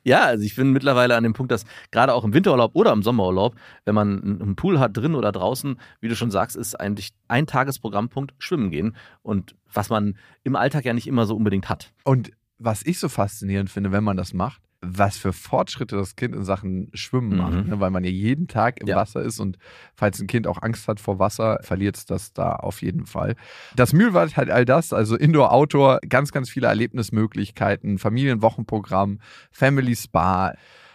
[0.03, 3.03] Ja, also ich bin mittlerweile an dem Punkt, dass gerade auch im Winterurlaub oder im
[3.03, 6.79] Sommerurlaub, wenn man einen einen Pool hat, drin oder draußen, wie du schon sagst, ist
[6.79, 8.95] eigentlich ein Tagesprogrammpunkt Schwimmen gehen.
[9.21, 11.91] Und was man im Alltag ja nicht immer so unbedingt hat.
[12.03, 16.35] Und was ich so faszinierend finde, wenn man das macht, was für Fortschritte das Kind
[16.35, 17.37] in Sachen Schwimmen Mhm.
[17.37, 17.79] macht, ne?
[17.79, 18.95] weil man ja jeden Tag im Ja.
[18.97, 19.57] Wasser ist und
[19.95, 23.35] falls ein Kind auch Angst hat vor Wasser, verliert es das da auf jeden Fall.
[23.75, 29.19] Das Mühlwald hat all das, also Indoor, Outdoor, ganz, ganz viele Erlebnismöglichkeiten, Familienwochenprogramm,
[29.51, 30.53] Family Spa.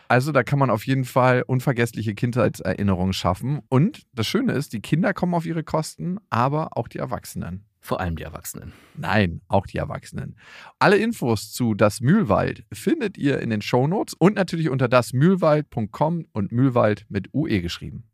[0.09, 3.61] Also da kann man auf jeden Fall unvergessliche Kindheitserinnerungen schaffen.
[3.69, 7.65] Und das Schöne ist, die Kinder kommen auf ihre Kosten, aber auch die Erwachsenen.
[7.85, 8.73] Vor allem die Erwachsenen.
[8.95, 10.37] Nein, auch die Erwachsenen.
[10.79, 16.53] Alle Infos zu Das Mühlwald findet ihr in den Shownotes und natürlich unter dasmühlwald.com und
[16.53, 18.05] Mühlwald mit UE geschrieben.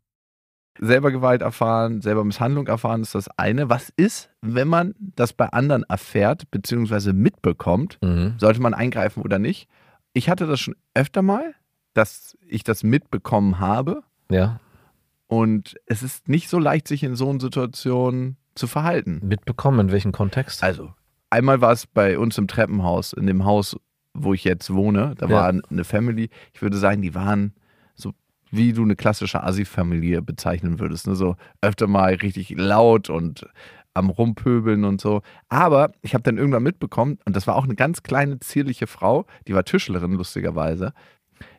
[0.79, 3.69] Selber Gewalt erfahren, selber Misshandlung erfahren ist das eine.
[3.69, 7.13] Was ist, wenn man das bei anderen erfährt bzw.
[7.13, 7.99] mitbekommt?
[8.01, 8.35] Mhm.
[8.39, 9.69] Sollte man eingreifen oder nicht?
[10.13, 11.53] Ich hatte das schon öfter mal,
[11.93, 14.01] dass ich das mitbekommen habe
[14.31, 14.59] Ja,
[15.29, 19.19] und es ist nicht so leicht, sich in so einer Situation zu verhalten.
[19.23, 20.63] mitbekommen, in welchem Kontext?
[20.63, 20.93] Also,
[21.29, 23.75] einmal war es bei uns im Treppenhaus, in dem Haus,
[24.13, 25.15] wo ich jetzt wohne.
[25.17, 25.31] Da Ja.
[25.35, 26.29] war eine Family.
[26.53, 27.53] Ich würde sagen, die waren
[27.95, 28.13] so,
[28.51, 31.07] wie du eine klassische Asi-Familie bezeichnen würdest.
[31.07, 31.15] Ne?
[31.15, 33.47] So öfter mal richtig laut und
[33.95, 35.21] am Rumpöbeln und so.
[35.49, 39.25] Aber ich habe dann irgendwann mitbekommen, und das war auch eine ganz kleine, zierliche Frau,
[39.47, 40.93] die war Tischlerin, lustigerweise,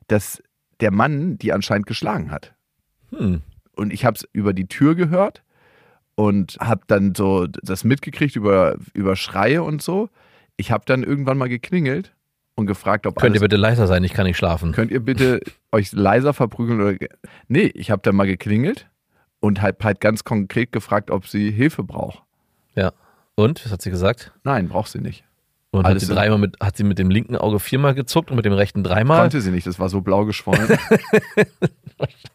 [0.07, 0.43] dass
[0.81, 2.55] der Mann die anscheinend geschlagen hat
[3.11, 3.43] Hm.
[3.77, 5.43] und ich habe es über die Tür gehört
[6.21, 10.11] und habe dann so das mitgekriegt über, über Schreie und so.
[10.59, 12.13] Ich habe dann irgendwann mal geklingelt
[12.57, 14.05] und gefragt, ob Könnt ihr bitte leiser sein?
[14.05, 14.73] Ich kann nicht schlafen.
[14.73, 15.41] könnt ihr bitte
[15.73, 16.95] euch leiser verprügeln oder
[17.49, 18.87] nee, ich habe dann mal geklingelt
[19.41, 22.23] und halt, halt ganz konkret gefragt, ob sie Hilfe braucht.
[22.75, 22.93] Ja.
[23.35, 23.65] Und?
[23.65, 24.35] Was hat sie gesagt?
[24.45, 25.25] Nein, braucht sie nicht.
[25.73, 28.37] Und Alles hat sie, dreimal mit, hat sie mit dem linken Auge viermal gezuckt und
[28.37, 29.21] mit dem rechten dreimal?
[29.21, 30.67] Konnte sie nicht, das war so blau geschwollen.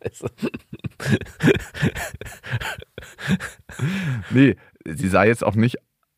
[0.03, 0.31] Scheiße.
[4.29, 5.77] nee, sie sah jetzt auch nicht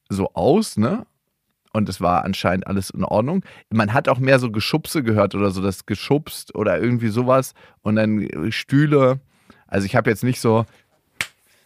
[0.09, 1.07] so aus, ne?
[1.73, 3.43] Und es war anscheinend alles in Ordnung.
[3.69, 7.53] Man hat auch mehr so Geschubse gehört oder so, das geschubst oder irgendwie sowas.
[7.81, 9.19] Und dann Stühle.
[9.67, 10.65] Also ich habe jetzt nicht so,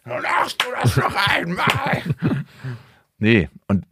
[0.04, 2.02] lachst du das noch einmal?
[3.18, 3.84] nee, und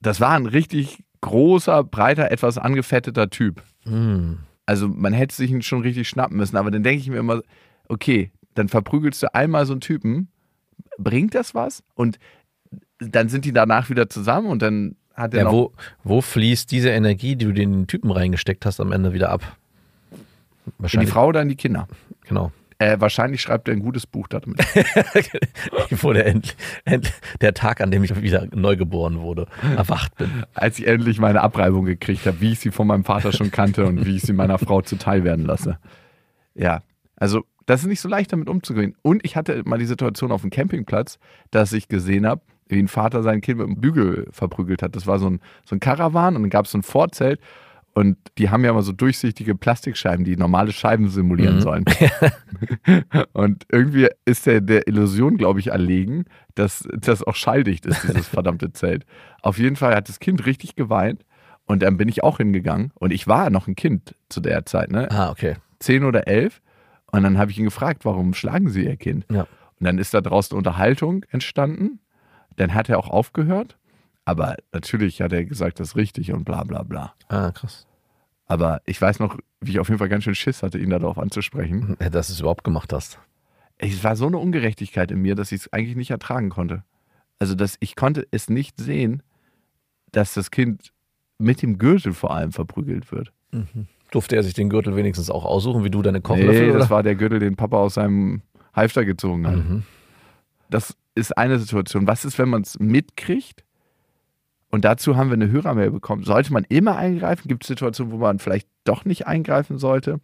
[0.00, 3.62] das war ein richtig großer, breiter, etwas angefetteter Typ.
[3.82, 4.38] Hm.
[4.66, 7.42] Also man hätte sich ihn schon richtig schnappen müssen, aber dann denke ich mir immer,
[7.88, 10.28] okay, dann verprügelst du einmal so einen Typen,
[10.98, 11.82] bringt das was?
[11.94, 12.18] Und
[12.98, 15.72] dann sind die danach wieder zusammen und dann hat er Ja, wo,
[16.04, 19.42] wo fließt diese Energie, die du in den Typen reingesteckt hast, am Ende wieder ab?
[20.10, 21.10] in die Wahrscheinlich.
[21.10, 21.88] Frau oder in die Kinder?
[22.26, 22.52] Genau.
[22.80, 24.58] Äh, wahrscheinlich schreibt er ein gutes Buch damit.
[25.90, 30.44] Wo der, endlich, end, der Tag, an dem ich wieder neugeboren wurde, erwacht bin.
[30.54, 33.84] Als ich endlich meine Abreibung gekriegt habe, wie ich sie von meinem Vater schon kannte
[33.84, 35.78] und wie ich sie meiner Frau zuteil werden lasse.
[36.54, 36.82] Ja,
[37.16, 38.94] also das ist nicht so leicht damit umzugehen.
[39.02, 41.18] Und ich hatte mal die Situation auf dem Campingplatz,
[41.50, 44.94] dass ich gesehen habe, wie ein Vater sein Kind mit einem Bügel verprügelt hat.
[44.94, 47.40] Das war so ein, so ein Karawan und dann gab es so ein Vorzelt
[47.98, 51.60] und die haben ja immer so durchsichtige Plastikscheiben, die normale Scheiben simulieren Mhm.
[51.60, 51.84] sollen.
[53.32, 58.28] und irgendwie ist der, der Illusion, glaube ich, erlegen, dass das auch schalldicht ist, dieses
[58.36, 59.04] verdammte Zelt.
[59.42, 61.24] Auf jeden Fall hat das Kind richtig geweint
[61.66, 64.90] und dann bin ich auch hingegangen und ich war noch ein Kind zu der Zeit,
[64.90, 65.10] ne?
[65.10, 65.56] Ah, okay.
[65.80, 66.60] zehn oder elf.
[67.10, 69.24] Und dann habe ich ihn gefragt, warum schlagen Sie Ihr Kind?
[69.30, 69.42] Ja.
[69.80, 72.00] Und dann ist da draußen Unterhaltung entstanden.
[72.56, 73.78] Dann hat er auch aufgehört.
[74.28, 77.14] Aber natürlich hat er gesagt, das ist richtig und bla bla bla.
[77.28, 77.86] Ah, krass.
[78.44, 81.18] Aber ich weiß noch, wie ich auf jeden Fall ganz schön Schiss hatte, ihn darauf
[81.18, 81.96] anzusprechen.
[81.98, 83.18] Ja, Dass du es überhaupt gemacht hast.
[83.78, 86.84] Es war so eine Ungerechtigkeit in mir, dass ich es eigentlich nicht ertragen konnte.
[87.38, 89.22] Also, dass ich konnte es nicht sehen,
[90.12, 90.92] dass das Kind
[91.38, 93.32] mit dem Gürtel vor allem verprügelt wird.
[94.10, 96.64] Durfte er sich den Gürtel wenigstens auch aussuchen, wie du deine Kochlöffel?
[96.66, 96.80] Nee, oder?
[96.80, 98.42] das war der Gürtel, den Papa aus seinem
[98.74, 99.56] Halfter gezogen hat.
[99.56, 99.84] Mhm.
[100.68, 102.06] Das ist eine Situation.
[102.06, 103.64] Was ist, wenn man es mitkriegt?
[104.70, 106.24] Und dazu haben wir eine Hörermail bekommen.
[106.24, 107.48] Sollte man immer eingreifen?
[107.48, 110.20] Gibt es Situationen, wo man vielleicht doch nicht eingreifen sollte?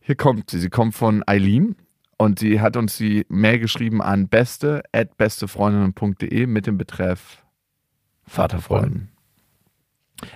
[0.00, 0.58] Hier kommt sie.
[0.58, 1.76] Sie kommt von Eileen
[2.18, 7.44] und sie hat uns die Mail geschrieben an beste at bestefreundinnen.de mit dem Betreff
[8.26, 9.10] Vaterfreunden.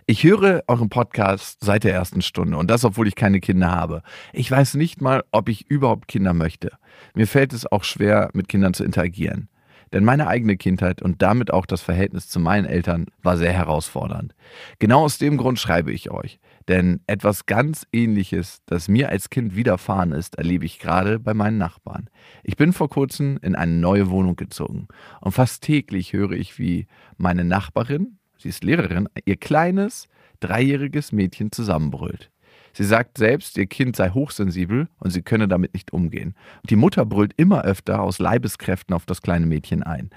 [0.06, 4.02] Ich höre euren Podcast seit der ersten Stunde und das, obwohl ich keine Kinder habe.
[4.32, 6.72] Ich weiß nicht mal, ob ich überhaupt Kinder möchte.
[7.14, 9.48] Mir fällt es auch schwer, mit Kindern zu interagieren.
[9.94, 14.34] Denn meine eigene Kindheit und damit auch das Verhältnis zu meinen Eltern war sehr herausfordernd.
[14.80, 16.40] Genau aus dem Grund schreibe ich euch.
[16.66, 21.58] Denn etwas ganz Ähnliches, das mir als Kind widerfahren ist, erlebe ich gerade bei meinen
[21.58, 22.10] Nachbarn.
[22.42, 24.88] Ich bin vor kurzem in eine neue Wohnung gezogen
[25.20, 30.08] und fast täglich höre ich, wie meine Nachbarin, sie ist Lehrerin, ihr kleines,
[30.40, 32.32] dreijähriges Mädchen zusammenbrüllt.
[32.74, 36.34] Sie sagt selbst, ihr Kind sei hochsensibel und sie könne damit nicht umgehen.
[36.68, 40.10] Die Mutter brüllt immer öfter aus Leibeskräften auf das kleine Mädchen ein.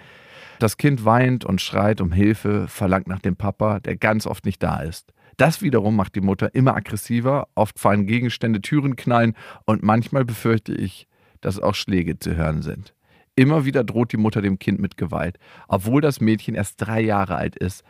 [0.59, 4.61] Das Kind weint und schreit um Hilfe, verlangt nach dem Papa, der ganz oft nicht
[4.63, 5.13] da ist.
[5.37, 10.73] Das wiederum macht die Mutter immer aggressiver, oft fallen Gegenstände, Türen knallen und manchmal befürchte
[10.73, 11.07] ich,
[11.41, 12.95] dass auch Schläge zu hören sind.
[13.35, 15.37] Immer wieder droht die Mutter dem Kind mit Gewalt.
[15.67, 17.83] Obwohl das Mädchen erst drei Jahre alt ist,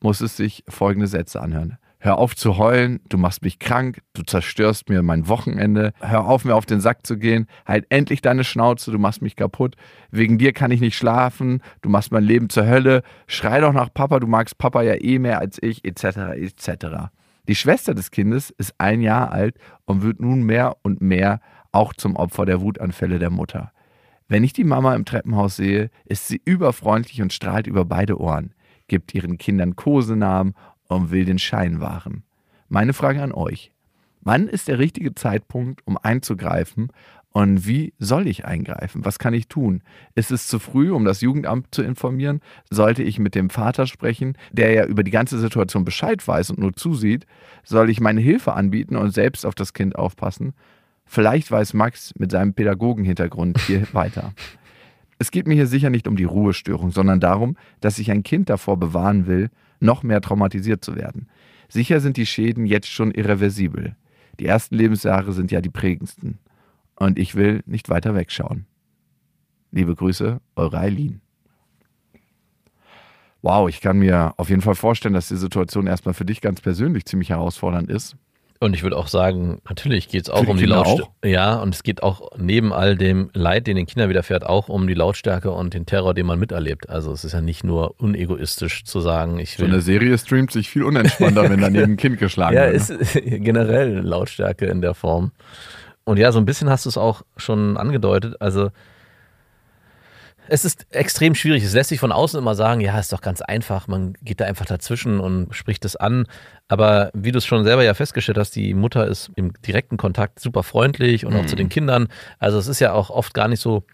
[0.00, 1.76] muss es sich folgende Sätze anhören.
[2.06, 5.92] Hör auf zu heulen, du machst mich krank, du zerstörst mir mein Wochenende.
[5.98, 7.48] Hör auf, mir auf den Sack zu gehen.
[7.66, 9.74] Halt endlich deine Schnauze, du machst mich kaputt.
[10.12, 13.02] Wegen dir kann ich nicht schlafen, du machst mein Leben zur Hölle.
[13.26, 16.04] Schrei doch nach Papa, du magst Papa ja eh mehr als ich, etc.
[16.36, 16.86] etc.
[17.48, 21.40] Die Schwester des Kindes ist ein Jahr alt und wird nun mehr und mehr
[21.72, 23.72] auch zum Opfer der Wutanfälle der Mutter.
[24.28, 28.54] Wenn ich die Mama im Treppenhaus sehe, ist sie überfreundlich und strahlt über beide Ohren,
[28.86, 30.54] gibt ihren Kindern Kosenamen
[30.88, 32.22] und will den Schein wahren.
[32.68, 33.72] Meine Frage an euch.
[34.20, 36.90] Wann ist der richtige Zeitpunkt, um einzugreifen
[37.36, 39.04] und wie soll ich eingreifen?
[39.04, 39.82] Was kann ich tun?
[40.14, 42.40] Ist es zu früh, um das Jugendamt zu informieren?
[42.70, 46.58] Sollte ich mit dem Vater sprechen, der ja über die ganze Situation Bescheid weiß und
[46.58, 47.26] nur zusieht?
[47.62, 50.54] Soll ich meine Hilfe anbieten und selbst auf das Kind aufpassen?
[51.04, 54.32] Vielleicht weiß Max mit seinem Pädagogenhintergrund hier weiter.
[55.18, 58.50] Es geht mir hier sicher nicht um die Ruhestörung, sondern darum, dass ich ein Kind
[58.50, 59.50] davor bewahren will,
[59.80, 61.28] noch mehr traumatisiert zu werden.
[61.68, 63.96] Sicher sind die Schäden jetzt schon irreversibel.
[64.38, 66.38] Die ersten Lebensjahre sind ja die prägendsten.
[66.96, 68.66] Und ich will nicht weiter wegschauen.
[69.70, 71.20] Liebe Grüße, eure Eileen.
[73.42, 76.60] Wow, ich kann mir auf jeden Fall vorstellen, dass die Situation erstmal für dich ganz
[76.60, 78.16] persönlich ziemlich herausfordernd ist.
[78.60, 81.10] Und ich würde auch sagen, natürlich geht es auch die um die Lautstärke.
[81.24, 84.86] Ja, und es geht auch neben all dem Leid, den den Kindern widerfährt, auch um
[84.86, 86.88] die Lautstärke und den Terror, den man miterlebt.
[86.88, 89.72] Also es ist ja nicht nur unegoistisch zu sagen, ich So will.
[89.72, 92.76] eine Serie streamt sich viel unentspannter, wenn daneben ein Kind geschlagen ja, wird.
[92.76, 95.32] ist generell Lautstärke in der Form.
[96.04, 98.36] Und ja, so ein bisschen hast du es auch schon angedeutet.
[98.40, 98.70] Also
[100.48, 101.64] es ist extrem schwierig.
[101.64, 103.88] Es lässt sich von außen immer sagen, ja, ist doch ganz einfach.
[103.88, 106.26] Man geht da einfach dazwischen und spricht es an.
[106.68, 110.40] Aber wie du es schon selber ja festgestellt hast, die Mutter ist im direkten Kontakt
[110.40, 112.08] super freundlich und auch zu den Kindern.
[112.38, 113.84] Also es ist ja auch oft gar nicht so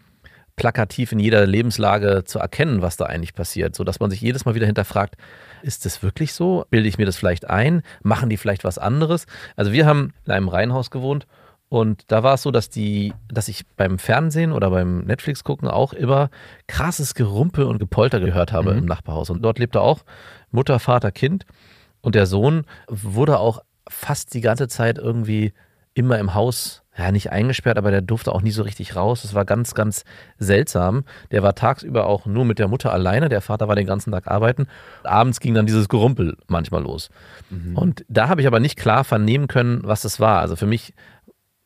[0.57, 4.45] plakativ in jeder Lebenslage zu erkennen, was da eigentlich passiert, so dass man sich jedes
[4.45, 5.17] Mal wieder hinterfragt,
[5.62, 6.67] ist das wirklich so?
[6.71, 7.83] Bilde ich mir das vielleicht ein?
[8.03, 9.27] Machen die vielleicht was anderes?
[9.57, 11.27] Also wir haben in einem Reihenhaus gewohnt
[11.73, 15.69] und da war es so, dass die, dass ich beim Fernsehen oder beim Netflix gucken
[15.69, 16.29] auch immer
[16.67, 19.31] krasses Gerumpel und Gepolter gehört habe im Nachbarhaus.
[19.31, 20.01] Und dort lebte auch
[20.51, 21.47] Mutter, Vater, Kind.
[22.03, 25.55] Und der Sohn wurde auch fast die ganze Zeit irgendwie
[25.95, 29.23] immer im Haus, ja, nicht eingesperrt, aber der durfte auch nie so richtig raus.
[29.23, 30.05] Das war ganz, ganz
[30.39, 31.05] seltsam.
[31.31, 33.31] Der war tagsüber auch nur mit der Mutter alleine.
[33.31, 34.67] Der Vater war den ganzen Tag arbeiten.
[35.05, 37.09] Abends ging dann dieses Gerumpel manchmal los.
[37.77, 40.41] Und da habe ich aber nicht klar vernehmen können, was das war.
[40.41, 40.93] Also für mich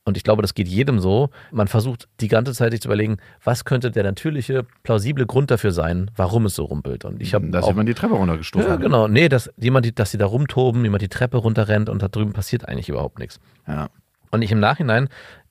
[0.07, 1.29] und ich glaube, das geht jedem so.
[1.51, 5.73] Man versucht die ganze Zeit sich zu überlegen, was könnte der natürliche, plausible Grund dafür
[5.73, 7.05] sein, warum es so rumpelt.
[7.05, 9.95] Und ich habe Dass auch, jemand die Treppe runtergestoßen ja, genau, nee, dass jemand, die-
[9.95, 13.39] dass sie da rumtoben, jemand die Treppe runterrennt und da drüben passiert eigentlich überhaupt nichts.
[13.69, 13.89] Ja.
[14.31, 15.09] Und ich im Nachhinein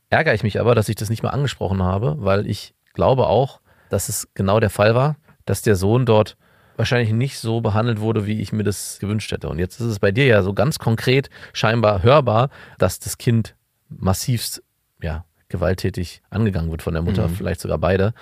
[0.10, 3.60] ärgere ich mich aber, dass ich das nicht mal angesprochen habe, weil ich glaube auch,
[3.90, 6.38] dass es genau der Fall war, dass der Sohn dort
[6.78, 9.48] wahrscheinlich nicht so behandelt wurde, wie ich mir das gewünscht hätte.
[9.50, 13.56] Und jetzt ist es bei dir ja so ganz konkret scheinbar hörbar, dass das Kind
[13.90, 14.64] massivst
[15.02, 18.14] ja, gewalttätig angegangen wird von der Mutter, vielleicht sogar beide.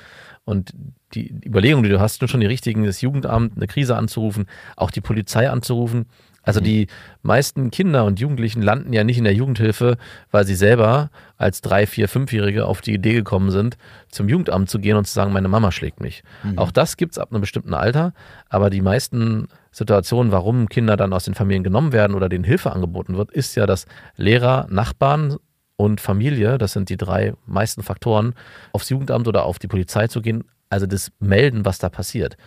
[0.45, 0.73] Und
[1.13, 4.45] die Überlegung, die du hast, sind schon die richtigen, das Jugendamt, eine Krise anzurufen,
[4.75, 6.05] auch die Polizei anzurufen.
[6.45, 6.87] Also die
[7.21, 9.95] meisten Kinder und Jugendlichen landen ja nicht in der Jugendhilfe,
[10.29, 13.77] weil sie selber als drei, vier, fünfjährige auf die Idee gekommen sind,
[14.09, 16.21] zum Jugendamt zu gehen und zu sagen, meine Mama schlägt mich.
[16.57, 18.13] Auch das gibt's ab einem bestimmten Alter,
[18.49, 22.73] aber die meisten Situationen, warum Kinder dann aus den Familien genommen werden oder denen Hilfe
[22.73, 23.85] angeboten wird, ist ja, dass
[24.17, 25.37] Lehrer, Nachbarn
[25.75, 28.33] und Familie, das sind die drei meisten Faktoren,
[28.71, 32.37] aufs Jugendamt oder auf die Polizei zu gehen, also das Melden, was da passiert.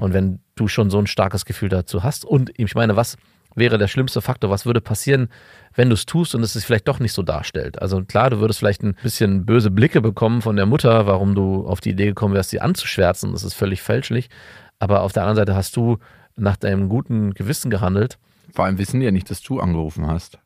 [0.00, 3.16] Und wenn du schon so ein starkes Gefühl dazu hast und ich meine, was
[3.56, 4.50] wäre der schlimmste Faktor?
[4.50, 5.28] Was würde passieren,
[5.74, 7.80] wenn du es tust und es sich vielleicht doch nicht so darstellt?
[7.80, 11.66] Also klar, du würdest vielleicht ein bisschen böse Blicke bekommen von der Mutter, warum du
[11.66, 13.32] auf die Idee gekommen wärst, sie anzuschwärzen.
[13.32, 14.28] Das ist völlig fälschlich.
[14.78, 15.98] Aber auf der anderen Seite hast du
[16.36, 18.18] nach deinem guten Gewissen gehandelt.
[18.52, 20.38] Vor allem wissen die ja nicht, dass du angerufen hast.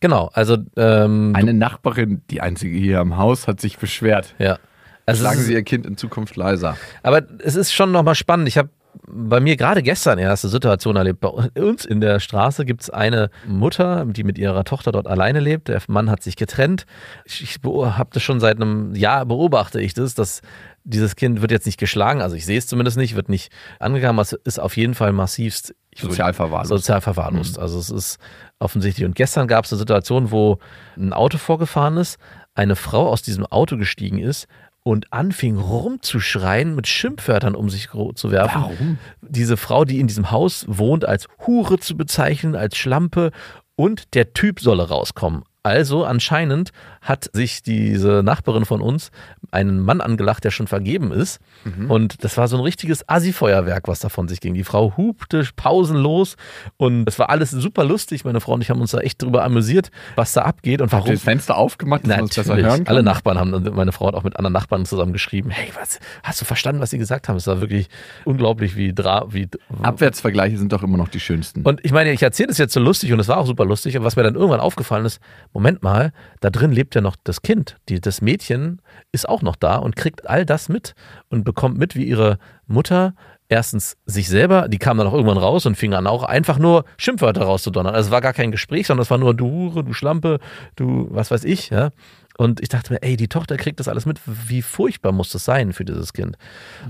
[0.00, 4.34] Genau, also ähm, Eine Nachbarin, die einzige hier im Haus, hat sich beschwert.
[4.38, 4.58] ja.
[5.06, 6.76] Also Schlagen Sie Ihr Kind in Zukunft leiser.
[7.02, 8.46] Aber es ist schon nochmal spannend.
[8.46, 8.68] Ich habe
[9.08, 11.20] bei mir gerade gestern erste Situation erlebt.
[11.20, 15.40] Bei uns in der Straße gibt es eine Mutter, die mit ihrer Tochter dort alleine
[15.40, 15.68] lebt.
[15.68, 16.86] Der Mann hat sich getrennt.
[17.24, 20.42] Ich, ich habe das schon seit einem Jahr beobachte ich das, dass
[20.84, 24.18] dieses Kind wird jetzt nicht geschlagen, also ich sehe es zumindest nicht, wird nicht angegangen,
[24.18, 26.68] aber es ist auf jeden Fall massivst Sozial verwahrlost.
[26.68, 27.58] Sozial verwahrlost.
[27.58, 28.18] Also es ist
[28.58, 29.04] offensichtlich.
[29.04, 30.58] Und gestern gab es eine Situation, wo
[30.96, 32.18] ein Auto vorgefahren ist,
[32.54, 34.46] eine Frau aus diesem Auto gestiegen ist
[34.82, 38.62] und anfing rumzuschreien, mit Schimpfwörtern um sich zu werfen.
[38.62, 38.98] Warum?
[39.20, 43.30] Diese Frau, die in diesem Haus wohnt, als Hure zu bezeichnen, als Schlampe
[43.76, 45.42] und der Typ solle rauskommen.
[45.62, 49.10] Also anscheinend hat sich diese Nachbarin von uns
[49.50, 51.40] einen Mann angelacht, der schon vergeben ist.
[51.88, 54.54] Und das war so ein richtiges Assi-Feuerwerk, was da von sich ging.
[54.54, 56.36] Die Frau hupte pausenlos
[56.78, 58.24] und es war alles super lustig.
[58.24, 60.94] Meine Frau und ich haben uns da echt drüber amüsiert, was da abgeht und Habt
[60.94, 61.12] ihr warum.
[61.14, 62.86] das Fenster aufgemacht, dass man es besser hören kann?
[62.86, 66.40] Alle Nachbarn haben, meine Frau hat auch mit anderen Nachbarn zusammen geschrieben, hey, was, hast
[66.40, 67.36] du verstanden, was sie gesagt haben?
[67.36, 67.88] Es war wirklich
[68.24, 69.48] unglaublich, wie, dra wie
[69.82, 71.62] Abwärtsvergleiche sind doch immer noch die schönsten.
[71.62, 73.96] und ich meine, ich erzähle das jetzt so lustig und es war auch super lustig.
[73.96, 75.20] Und was mir dann irgendwann aufgefallen ist,
[75.52, 77.76] Moment mal, da drin lebt ja noch das Kind.
[77.88, 78.80] Die, das Mädchen
[79.12, 80.94] ist auch noch da und kriegt all das mit
[81.28, 83.14] und bekommt mit, wie ihre Mutter
[83.50, 86.84] erstens sich selber, die kam dann auch irgendwann raus und fing an auch einfach nur
[86.96, 87.94] Schimpfwörter rauszudonnern.
[87.94, 90.38] Also es war gar kein Gespräch, sondern es war nur du Hure, du Schlampe,
[90.76, 91.90] du was weiß ich, ja.
[92.38, 94.18] Und ich dachte mir, ey, die Tochter kriegt das alles mit.
[94.24, 96.38] Wie furchtbar muss das sein für dieses Kind?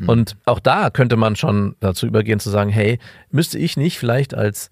[0.07, 4.35] Und auch da könnte man schon dazu übergehen zu sagen, hey, müsste ich nicht vielleicht
[4.35, 4.71] als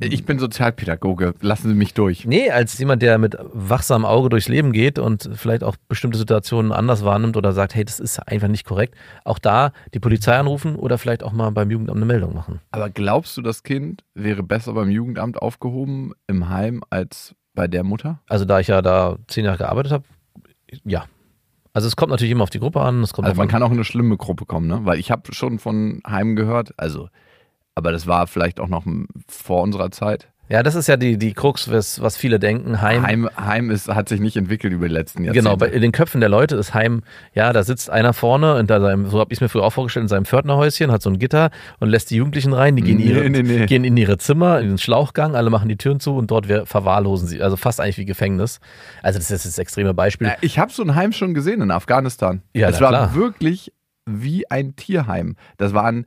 [0.00, 2.24] ich bin Sozialpädagoge, lassen Sie mich durch.
[2.24, 6.72] Nee, als jemand, der mit wachsamem Auge durchs Leben geht und vielleicht auch bestimmte Situationen
[6.72, 10.76] anders wahrnimmt oder sagt, hey, das ist einfach nicht korrekt, auch da die Polizei anrufen
[10.76, 12.60] oder vielleicht auch mal beim Jugendamt eine Meldung machen.
[12.70, 17.84] Aber glaubst du, das Kind wäre besser beim Jugendamt aufgehoben im Heim als bei der
[17.84, 18.20] Mutter?
[18.28, 20.04] Also da ich ja da zehn Jahre gearbeitet habe,
[20.84, 21.04] ja.
[21.74, 23.02] Also es kommt natürlich immer auf die Gruppe an.
[23.02, 24.80] Es kommt Also man kann auch in eine schlimme Gruppe kommen, ne?
[24.84, 27.08] Weil ich habe schon von Heimen gehört, also,
[27.74, 28.84] aber das war vielleicht auch noch
[29.28, 30.28] vor unserer Zeit.
[30.48, 32.82] ja, das ist ja die, die Krux, was, was viele denken.
[32.82, 35.48] Heim, Heim, Heim ist, hat sich nicht entwickelt über die letzten Jahrzehnte.
[35.48, 38.66] Genau, bei in den Köpfen der Leute ist Heim, ja, da sitzt einer vorne, in
[38.66, 41.18] seinem, so habe ich es mir früher auch vorgestellt, in seinem Pförtnerhäuschen, hat so ein
[41.18, 43.64] Gitter und lässt die Jugendlichen rein, die gehen, Nee, ihre, nee, nee.
[43.64, 47.26] gehen in ihre Zimmer, in den Schlauchgang, alle machen die Türen zu und dort verwahrlosen
[47.28, 47.40] sie.
[47.42, 48.60] Also fast eigentlich wie Gefängnis.
[49.02, 50.26] Also das ist das extreme Beispiel.
[50.26, 52.42] Äh, Ich habe so ein Heim schon gesehen in Afghanistan.
[52.52, 53.14] Ja, es war klar.
[53.14, 53.72] wirklich
[54.04, 55.36] wie ein Tierheim.
[55.58, 56.06] Das waren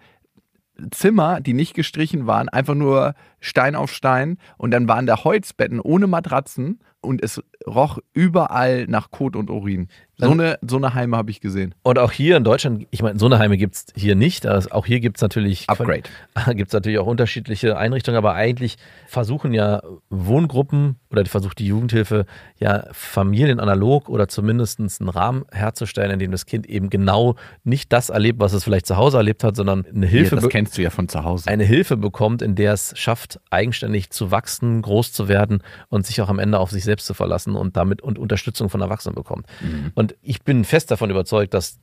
[0.91, 5.79] Zimmer, die nicht gestrichen waren, einfach nur Stein auf Stein und dann waren da Holzbetten
[5.79, 9.87] ohne Matratzen und es roch überall nach Kot und Urin.
[10.17, 11.75] So eine, so eine Heime habe ich gesehen.
[11.83, 14.45] Und auch hier in Deutschland, ich meine, so eine Heime gibt es hier nicht.
[14.45, 16.03] Also auch hier gibt es natürlich Upgrade.
[16.55, 18.77] gibt es natürlich auch unterschiedliche Einrichtungen, aber eigentlich
[19.07, 22.25] versuchen ja Wohngruppen oder versucht die Jugendhilfe
[22.59, 27.91] ja Familien analog oder zumindest einen Rahmen herzustellen, in dem das Kind eben genau nicht
[27.91, 30.77] das erlebt, was es vielleicht zu Hause erlebt hat, sondern eine Hilfe, ja, das kennst
[30.77, 31.49] du ja von zu Hause.
[31.49, 36.21] eine Hilfe bekommt, in der es schafft, eigenständig zu wachsen, groß zu werden und sich
[36.21, 39.47] auch am Ende auf sich selbst zu verlassen und damit und Unterstützung von Erwachsenen bekommt.
[39.93, 41.79] Und ich bin fest davon überzeugt, dass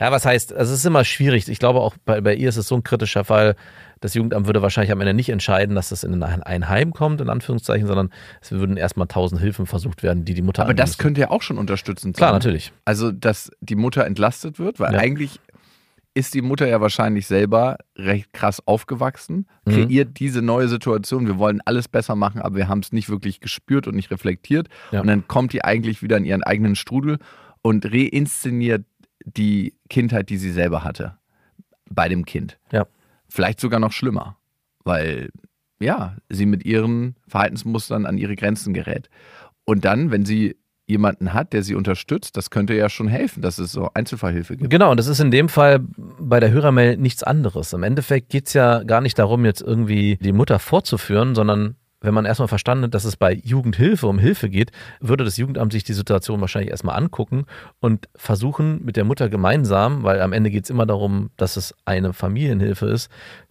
[0.00, 1.48] ja, was heißt, also es ist immer schwierig.
[1.48, 3.54] Ich glaube auch bei, bei ihr ist es so ein kritischer Fall.
[4.00, 7.20] Das Jugendamt würde wahrscheinlich am Ende nicht entscheiden, dass es in ein ein Heim kommt,
[7.20, 10.90] in Anführungszeichen, sondern es würden erstmal tausend Hilfen versucht werden, die die Mutter Aber das
[10.90, 12.20] anbieten könnte ja auch schon unterstützend sein.
[12.20, 12.72] Klar, natürlich.
[12.84, 14.98] Also, dass die Mutter entlastet wird, weil Ja.
[14.98, 15.38] eigentlich
[16.14, 19.70] ist die Mutter ja wahrscheinlich selber recht krass aufgewachsen, Mhm.
[19.72, 21.26] kreiert diese neue Situation.
[21.26, 24.68] Wir wollen alles besser machen, aber wir haben es nicht wirklich gespürt und nicht reflektiert.
[24.90, 25.00] Ja.
[25.00, 27.18] Und dann kommt die eigentlich wieder in ihren eigenen Strudel
[27.62, 28.84] und reinszeniert
[29.24, 31.16] die Kindheit, die sie selber hatte.
[31.88, 32.58] Bei dem Kind.
[32.72, 32.86] Ja.
[33.28, 34.36] Vielleicht sogar noch schlimmer,
[34.84, 35.30] weil
[35.80, 39.08] ja, sie mit ihren Verhaltensmustern an ihre Grenzen gerät.
[39.64, 43.58] Und dann, wenn sie jemanden hat, der sie unterstützt, das könnte ja schon helfen, dass
[43.58, 44.70] es so Einzelfallhilfe gibt.
[44.70, 47.72] Genau, und das ist in dem Fall bei der Hörermail nichts anderes.
[47.72, 52.14] Im Endeffekt geht es ja gar nicht darum, jetzt irgendwie die Mutter vorzuführen, sondern wenn
[52.14, 55.84] man erstmal verstanden hat, dass es bei Jugendhilfe um Hilfe geht, würde das Jugendamt sich
[55.84, 57.46] die Situation wahrscheinlich erstmal angucken
[57.80, 61.74] und versuchen mit der Mutter gemeinsam, weil am Ende geht es immer darum, dass es
[61.84, 63.10] eine Familienhilfe ist,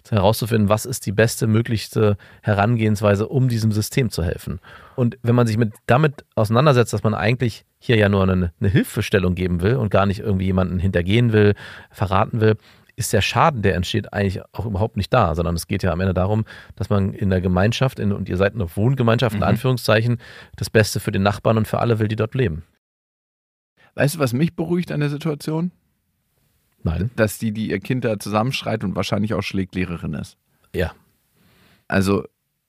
[0.10, 4.60] herauszufinden, was ist die beste möglichste Herangehensweise, um diesem System zu helfen.
[4.96, 8.70] Und wenn man sich mit damit auseinandersetzt, dass man eigentlich hier ja nur eine, eine
[8.70, 11.56] Hilfestellung geben will und gar nicht irgendwie jemanden hintergehen will,
[11.90, 12.58] verraten will,
[13.02, 16.00] ist der Schaden, der entsteht, eigentlich auch überhaupt nicht da, sondern es geht ja am
[16.00, 16.46] Ende darum,
[16.76, 19.48] dass man in der Gemeinschaft, in, und ihr seid eine Wohngemeinschaft, in Mhm.
[19.48, 20.18] Anführungszeichen,
[20.56, 22.64] das Beste für den Nachbarn und für alle will, die dort leben.
[23.96, 25.72] Weißt du, was mich beruhigt an der Situation?
[26.84, 27.12] Nein.
[27.16, 30.38] Dass die, die ihr Kind da zusammenschreit und wahrscheinlich auch schlägt, Lehrerin ist.
[30.74, 30.94] Ja,
[31.88, 32.24] Also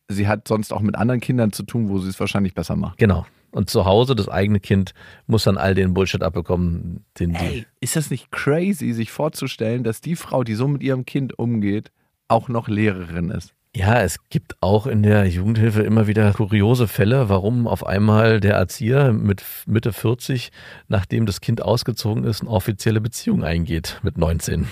[0.09, 2.99] sie hat sonst auch mit anderen Kindern zu tun, wo sie es wahrscheinlich besser macht.
[2.99, 3.25] genau.
[3.53, 4.95] Und zu Hause, das eigene Kind
[5.27, 7.39] muss dann all den Bullshit abbekommen, den die.
[7.39, 11.39] Ey, ist das nicht crazy, sich vorzustellen, dass die Frau, die so mit ihrem Kind
[11.39, 11.93] umgeht,
[12.29, 13.55] auch noch Lehrerin ist?
[13.75, 18.55] Ja, es gibt auch in der Jugendhilfe immer wieder kuriose Fälle, warum auf einmal der
[18.55, 20.53] Erzieher mit Mitte 40,
[20.89, 24.69] nachdem das Kind ausgezogen ist, eine offizielle Beziehung eingeht mit 19.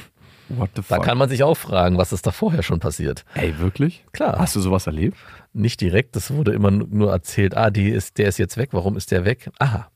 [0.50, 1.04] What the Da fuck?
[1.04, 3.24] kann man sich auch fragen, was ist da vorher schon passiert.
[3.34, 4.04] Ey, wirklich?
[4.12, 4.38] Klar.
[4.38, 5.16] Hast du sowas erlebt?
[5.52, 8.96] Nicht direkt, das wurde immer nur erzählt, ah, die ist, der ist jetzt weg, warum
[8.96, 9.50] ist der weg?
[9.58, 9.88] Aha.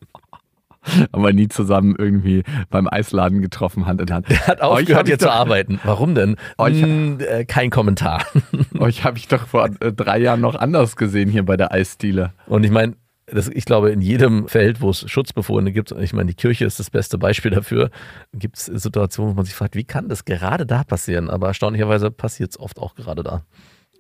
[1.13, 4.31] Aber nie zusammen irgendwie beim Eisladen getroffen, Hand in Hand.
[4.31, 5.79] Er hat aufgehört, hier zu arbeiten.
[5.85, 6.37] Warum denn?
[6.57, 8.25] Euch- Hm, äh, kein Kommentar.
[8.79, 12.33] Euch habe ich doch vor äh, drei Jahren noch anders gesehen hier bei der Eisdiele.
[12.47, 12.95] Und ich meine,
[13.33, 16.79] das, ich glaube, in jedem Feld, wo es Schutzbefohlene gibt, ich meine, die Kirche ist
[16.79, 17.91] das beste Beispiel dafür,
[18.33, 21.31] gibt es Situationen, wo man sich fragt, wie kann das gerade da passieren?
[21.31, 23.45] Aber erstaunlicherweise passiert es oft auch gerade da.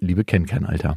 [0.01, 0.97] Liebe kennt kein Alter.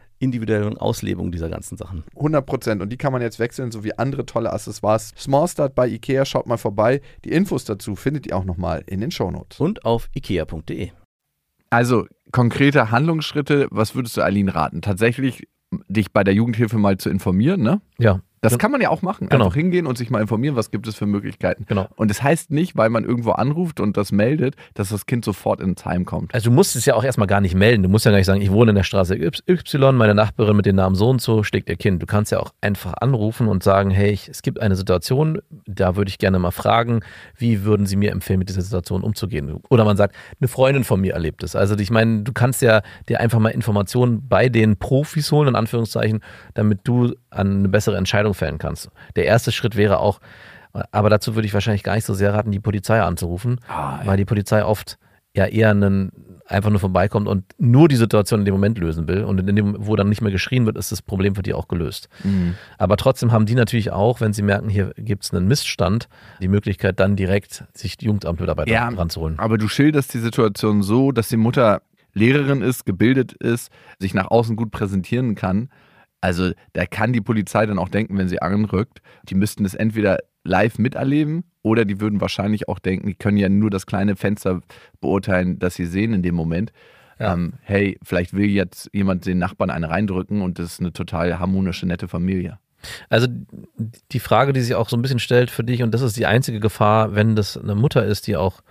[0.21, 2.03] individuellen Auslebung dieser ganzen Sachen.
[2.15, 2.81] 100 Prozent.
[2.81, 5.13] Und die kann man jetzt wechseln, sowie andere tolle Accessoires.
[5.17, 7.01] Small Start bei Ikea, schaut mal vorbei.
[7.25, 9.59] Die Infos dazu findet ihr auch nochmal in den Shownotes.
[9.59, 10.91] Und auf ikea.de.
[11.69, 14.81] Also konkrete Handlungsschritte, was würdest du Aline raten?
[14.81, 15.47] Tatsächlich
[15.87, 17.81] dich bei der Jugendhilfe mal zu informieren, ne?
[17.97, 19.29] Ja, Das kann man ja auch machen.
[19.29, 19.45] Genau.
[19.45, 21.65] Einfach hingehen und sich mal informieren, was gibt es für Möglichkeiten.
[21.67, 21.87] genau.
[21.95, 25.23] Und es das heißt nicht, weil man irgendwo anruft und das meldet, dass das Kind
[25.25, 26.33] sofort ins Heim kommt.
[26.33, 27.83] Also du musst es ja auch erstmal gar nicht melden.
[27.83, 30.65] Du musst ja gar nicht sagen, ich wohne in der Straße Y, meine Nachbarin mit
[30.65, 32.01] dem Namen so und so schlägt ihr Kind.
[32.01, 35.95] Du kannst ja auch einfach anrufen und sagen, hey, ich, es gibt eine Situation, da
[35.95, 37.01] würde ich gerne mal fragen,
[37.37, 39.59] wie würden Sie mir empfehlen, mit dieser Situation umzugehen?
[39.69, 41.55] Oder man sagt, eine Freundin von mir erlebt es.
[41.55, 45.55] Also ich meine, du kannst ja dir einfach mal Informationen bei den Profis holen, in
[45.55, 46.21] Anführungszeichen,
[46.53, 48.89] damit du eine bessere Entscheidung fällen kannst.
[49.15, 50.19] Der erste Schritt wäre auch,
[50.91, 53.59] aber dazu würde ich wahrscheinlich gar nicht so sehr raten, die Polizei anzurufen,
[54.05, 54.97] weil die Polizei oft
[55.33, 56.11] ja eher einen,
[56.45, 59.23] einfach nur vorbeikommt und nur die Situation in dem Moment lösen will.
[59.23, 61.69] Und in dem, wo dann nicht mehr geschrien wird, ist das Problem für die auch
[61.69, 62.09] gelöst.
[62.25, 62.55] Mhm.
[62.77, 66.09] Aber trotzdem haben die natürlich auch, wenn sie merken, hier gibt es einen Missstand,
[66.41, 68.89] die Möglichkeit, dann direkt sich die Jugendamtmitarbeiter Ja.
[68.89, 69.39] ranzuholen.
[69.39, 71.81] Aber du schilderst die Situation so, dass die Mutter
[72.13, 75.69] Lehrerin ist, gebildet ist, sich nach außen gut präsentieren kann.
[76.21, 80.19] Also da kann die Polizei dann auch denken, wenn sie anrückt, die müssten es entweder
[80.43, 84.61] live miterleben oder die würden wahrscheinlich auch denken, die können ja nur das kleine Fenster
[84.99, 86.71] beurteilen, das sie sehen in dem Moment.
[87.19, 87.33] Ja.
[87.33, 91.39] Ähm, hey, vielleicht will jetzt jemand den Nachbarn eine reindrücken und das ist eine total
[91.39, 92.57] harmonische, nette Familie.
[93.09, 93.27] Also
[94.11, 96.25] die Frage, die sich auch so ein bisschen stellt für dich, und das ist die
[96.25, 98.61] einzige Gefahr, wenn das eine Mutter ist, die auch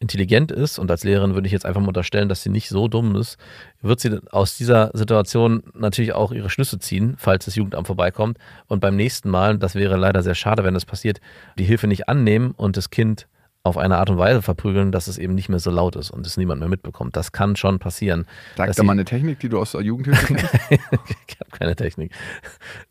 [0.00, 2.88] intelligent ist, und als Lehrerin würde ich jetzt einfach mal unterstellen, dass sie nicht so
[2.88, 3.36] dumm ist,
[3.80, 8.38] wird sie aus dieser Situation natürlich auch ihre Schlüsse ziehen, falls das Jugendamt vorbeikommt.
[8.66, 11.20] Und beim nächsten Mal, das wäre leider sehr schade, wenn das passiert,
[11.58, 13.26] die Hilfe nicht annehmen und das Kind
[13.64, 16.26] auf eine Art und Weise verprügeln, dass es eben nicht mehr so laut ist und
[16.26, 17.16] es niemand mehr mitbekommt.
[17.16, 18.24] Das kann schon passieren.
[18.56, 20.54] Sag da mal eine Technik, die du aus der Jugendhilfe kennst.
[20.70, 22.12] ich habe keine Technik.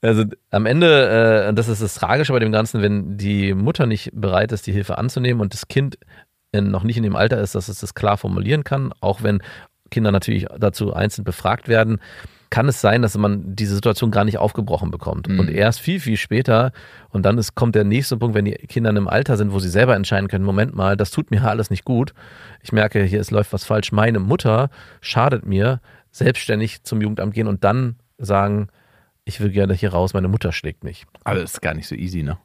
[0.02, 4.12] Also am Ende, äh, das ist das Tragische bei dem Ganzen, wenn die Mutter nicht
[4.14, 5.98] bereit ist, die Hilfe anzunehmen und das Kind
[6.52, 9.42] in, noch nicht in dem Alter ist, dass es das klar formulieren kann, auch wenn
[9.92, 12.00] Kinder natürlich dazu einzeln befragt werden,
[12.50, 15.28] kann es sein, dass man diese Situation gar nicht aufgebrochen bekommt.
[15.28, 15.40] Mhm.
[15.40, 16.72] Und erst viel, viel später,
[17.10, 19.60] und dann ist, kommt der nächste Punkt, wenn die Kinder in einem Alter sind, wo
[19.60, 22.14] sie selber entscheiden können, Moment mal, das tut mir alles nicht gut.
[22.62, 23.92] Ich merke, hier es läuft was falsch.
[23.92, 24.70] Meine Mutter
[25.02, 25.82] schadet mir,
[26.12, 28.70] selbstständig zum Jugendamt gehen und dann sagen,
[29.26, 31.06] ich will gerne hier raus, meine Mutter schlägt mich.
[31.26, 32.38] Aber das ist gar nicht so easy, ne?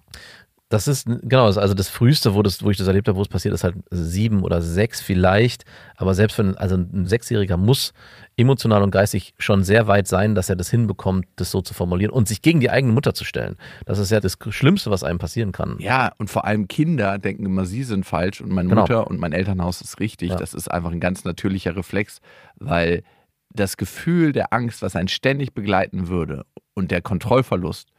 [0.72, 3.28] Das ist, genau, also das Früheste, wo, das, wo ich das erlebt habe, wo es
[3.28, 5.66] passiert ist, halt sieben oder sechs vielleicht.
[5.96, 7.92] Aber selbst wenn, also ein Sechsjähriger muss
[8.38, 12.10] emotional und geistig schon sehr weit sein, dass er das hinbekommt, das so zu formulieren
[12.10, 13.56] und sich gegen die eigene Mutter zu stellen.
[13.84, 15.76] Das ist ja das Schlimmste, was einem passieren kann.
[15.78, 18.80] Ja, und vor allem Kinder denken immer, sie sind falsch und meine Genau.
[18.80, 20.30] Mutter und mein Elternhaus ist richtig.
[20.30, 20.36] Ja.
[20.36, 22.20] Das ist einfach ein ganz natürlicher Reflex,
[22.56, 23.02] weil
[23.50, 27.91] das Gefühl der Angst, was einen ständig begleiten würde und der Kontrollverlust,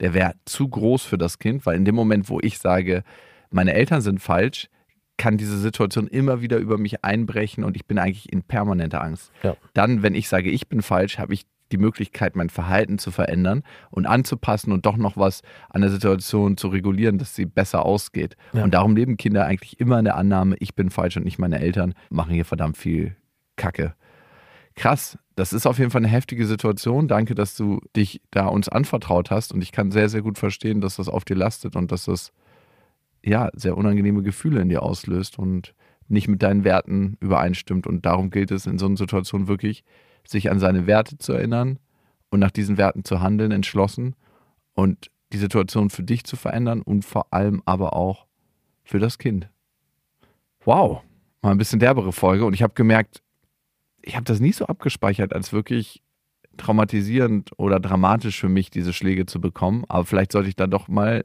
[0.00, 3.02] der wäre zu groß für das Kind, weil in dem Moment, wo ich sage,
[3.50, 4.68] meine Eltern sind falsch,
[5.16, 9.30] kann diese Situation immer wieder über mich einbrechen und ich bin eigentlich in permanenter Angst.
[9.42, 9.54] Ja.
[9.74, 13.62] Dann, wenn ich sage, ich bin falsch, habe ich die Möglichkeit, mein Verhalten zu verändern
[13.90, 18.36] und anzupassen und doch noch was an der Situation zu regulieren, dass sie besser ausgeht.
[18.52, 18.64] Ja.
[18.64, 21.60] Und darum leben Kinder eigentlich immer in der Annahme, ich bin falsch und nicht meine
[21.60, 23.14] Eltern machen hier verdammt viel
[23.56, 23.94] Kacke.
[24.74, 27.08] Krass, das ist auf jeden Fall eine heftige Situation.
[27.08, 30.80] Danke, dass du dich da uns anvertraut hast und ich kann sehr, sehr gut verstehen,
[30.80, 32.32] dass das auf dir lastet und dass das
[33.24, 35.74] ja sehr unangenehme Gefühle in dir auslöst und
[36.08, 37.86] nicht mit deinen Werten übereinstimmt.
[37.86, 39.84] Und darum gilt es in so einer Situation wirklich,
[40.26, 41.78] sich an seine Werte zu erinnern
[42.30, 44.14] und nach diesen Werten zu handeln, entschlossen
[44.74, 48.26] und die Situation für dich zu verändern und vor allem aber auch
[48.82, 49.48] für das Kind.
[50.64, 51.02] Wow,
[51.42, 53.22] mal ein bisschen derbere Folge und ich habe gemerkt,
[54.02, 56.02] ich habe das nie so abgespeichert als wirklich
[56.56, 59.84] traumatisierend oder dramatisch für mich, diese Schläge zu bekommen.
[59.88, 61.24] Aber vielleicht sollte ich da doch mal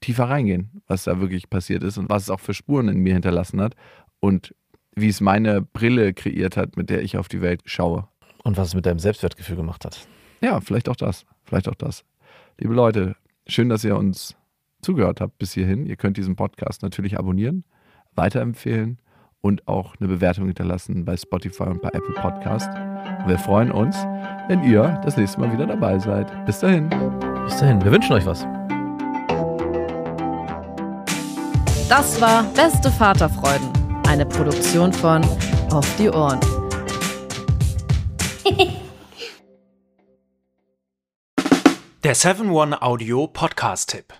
[0.00, 3.12] tiefer reingehen, was da wirklich passiert ist und was es auch für Spuren in mir
[3.12, 3.74] hinterlassen hat
[4.18, 4.54] und
[4.94, 8.08] wie es meine Brille kreiert hat, mit der ich auf die Welt schaue.
[8.42, 10.06] Und was es mit deinem Selbstwertgefühl gemacht hat.
[10.40, 11.26] Ja, vielleicht auch das.
[11.44, 12.04] Vielleicht auch das.
[12.58, 13.16] Liebe Leute,
[13.46, 14.34] schön, dass ihr uns
[14.80, 15.84] zugehört habt bis hierhin.
[15.84, 17.64] Ihr könnt diesen Podcast natürlich abonnieren,
[18.14, 18.98] weiterempfehlen
[19.42, 22.70] und auch eine Bewertung hinterlassen bei Spotify und bei Apple Podcast.
[23.22, 23.96] Und wir freuen uns,
[24.48, 26.46] wenn ihr das nächste Mal wieder dabei seid.
[26.46, 26.88] Bis dahin.
[27.44, 28.46] Bis dahin, wir wünschen euch was.
[31.88, 33.68] Das war Beste Vaterfreuden,
[34.06, 35.24] eine Produktion von
[35.72, 36.38] Auf die Ohren.
[42.02, 44.19] Der 7-One-Audio-Podcast-Tipp.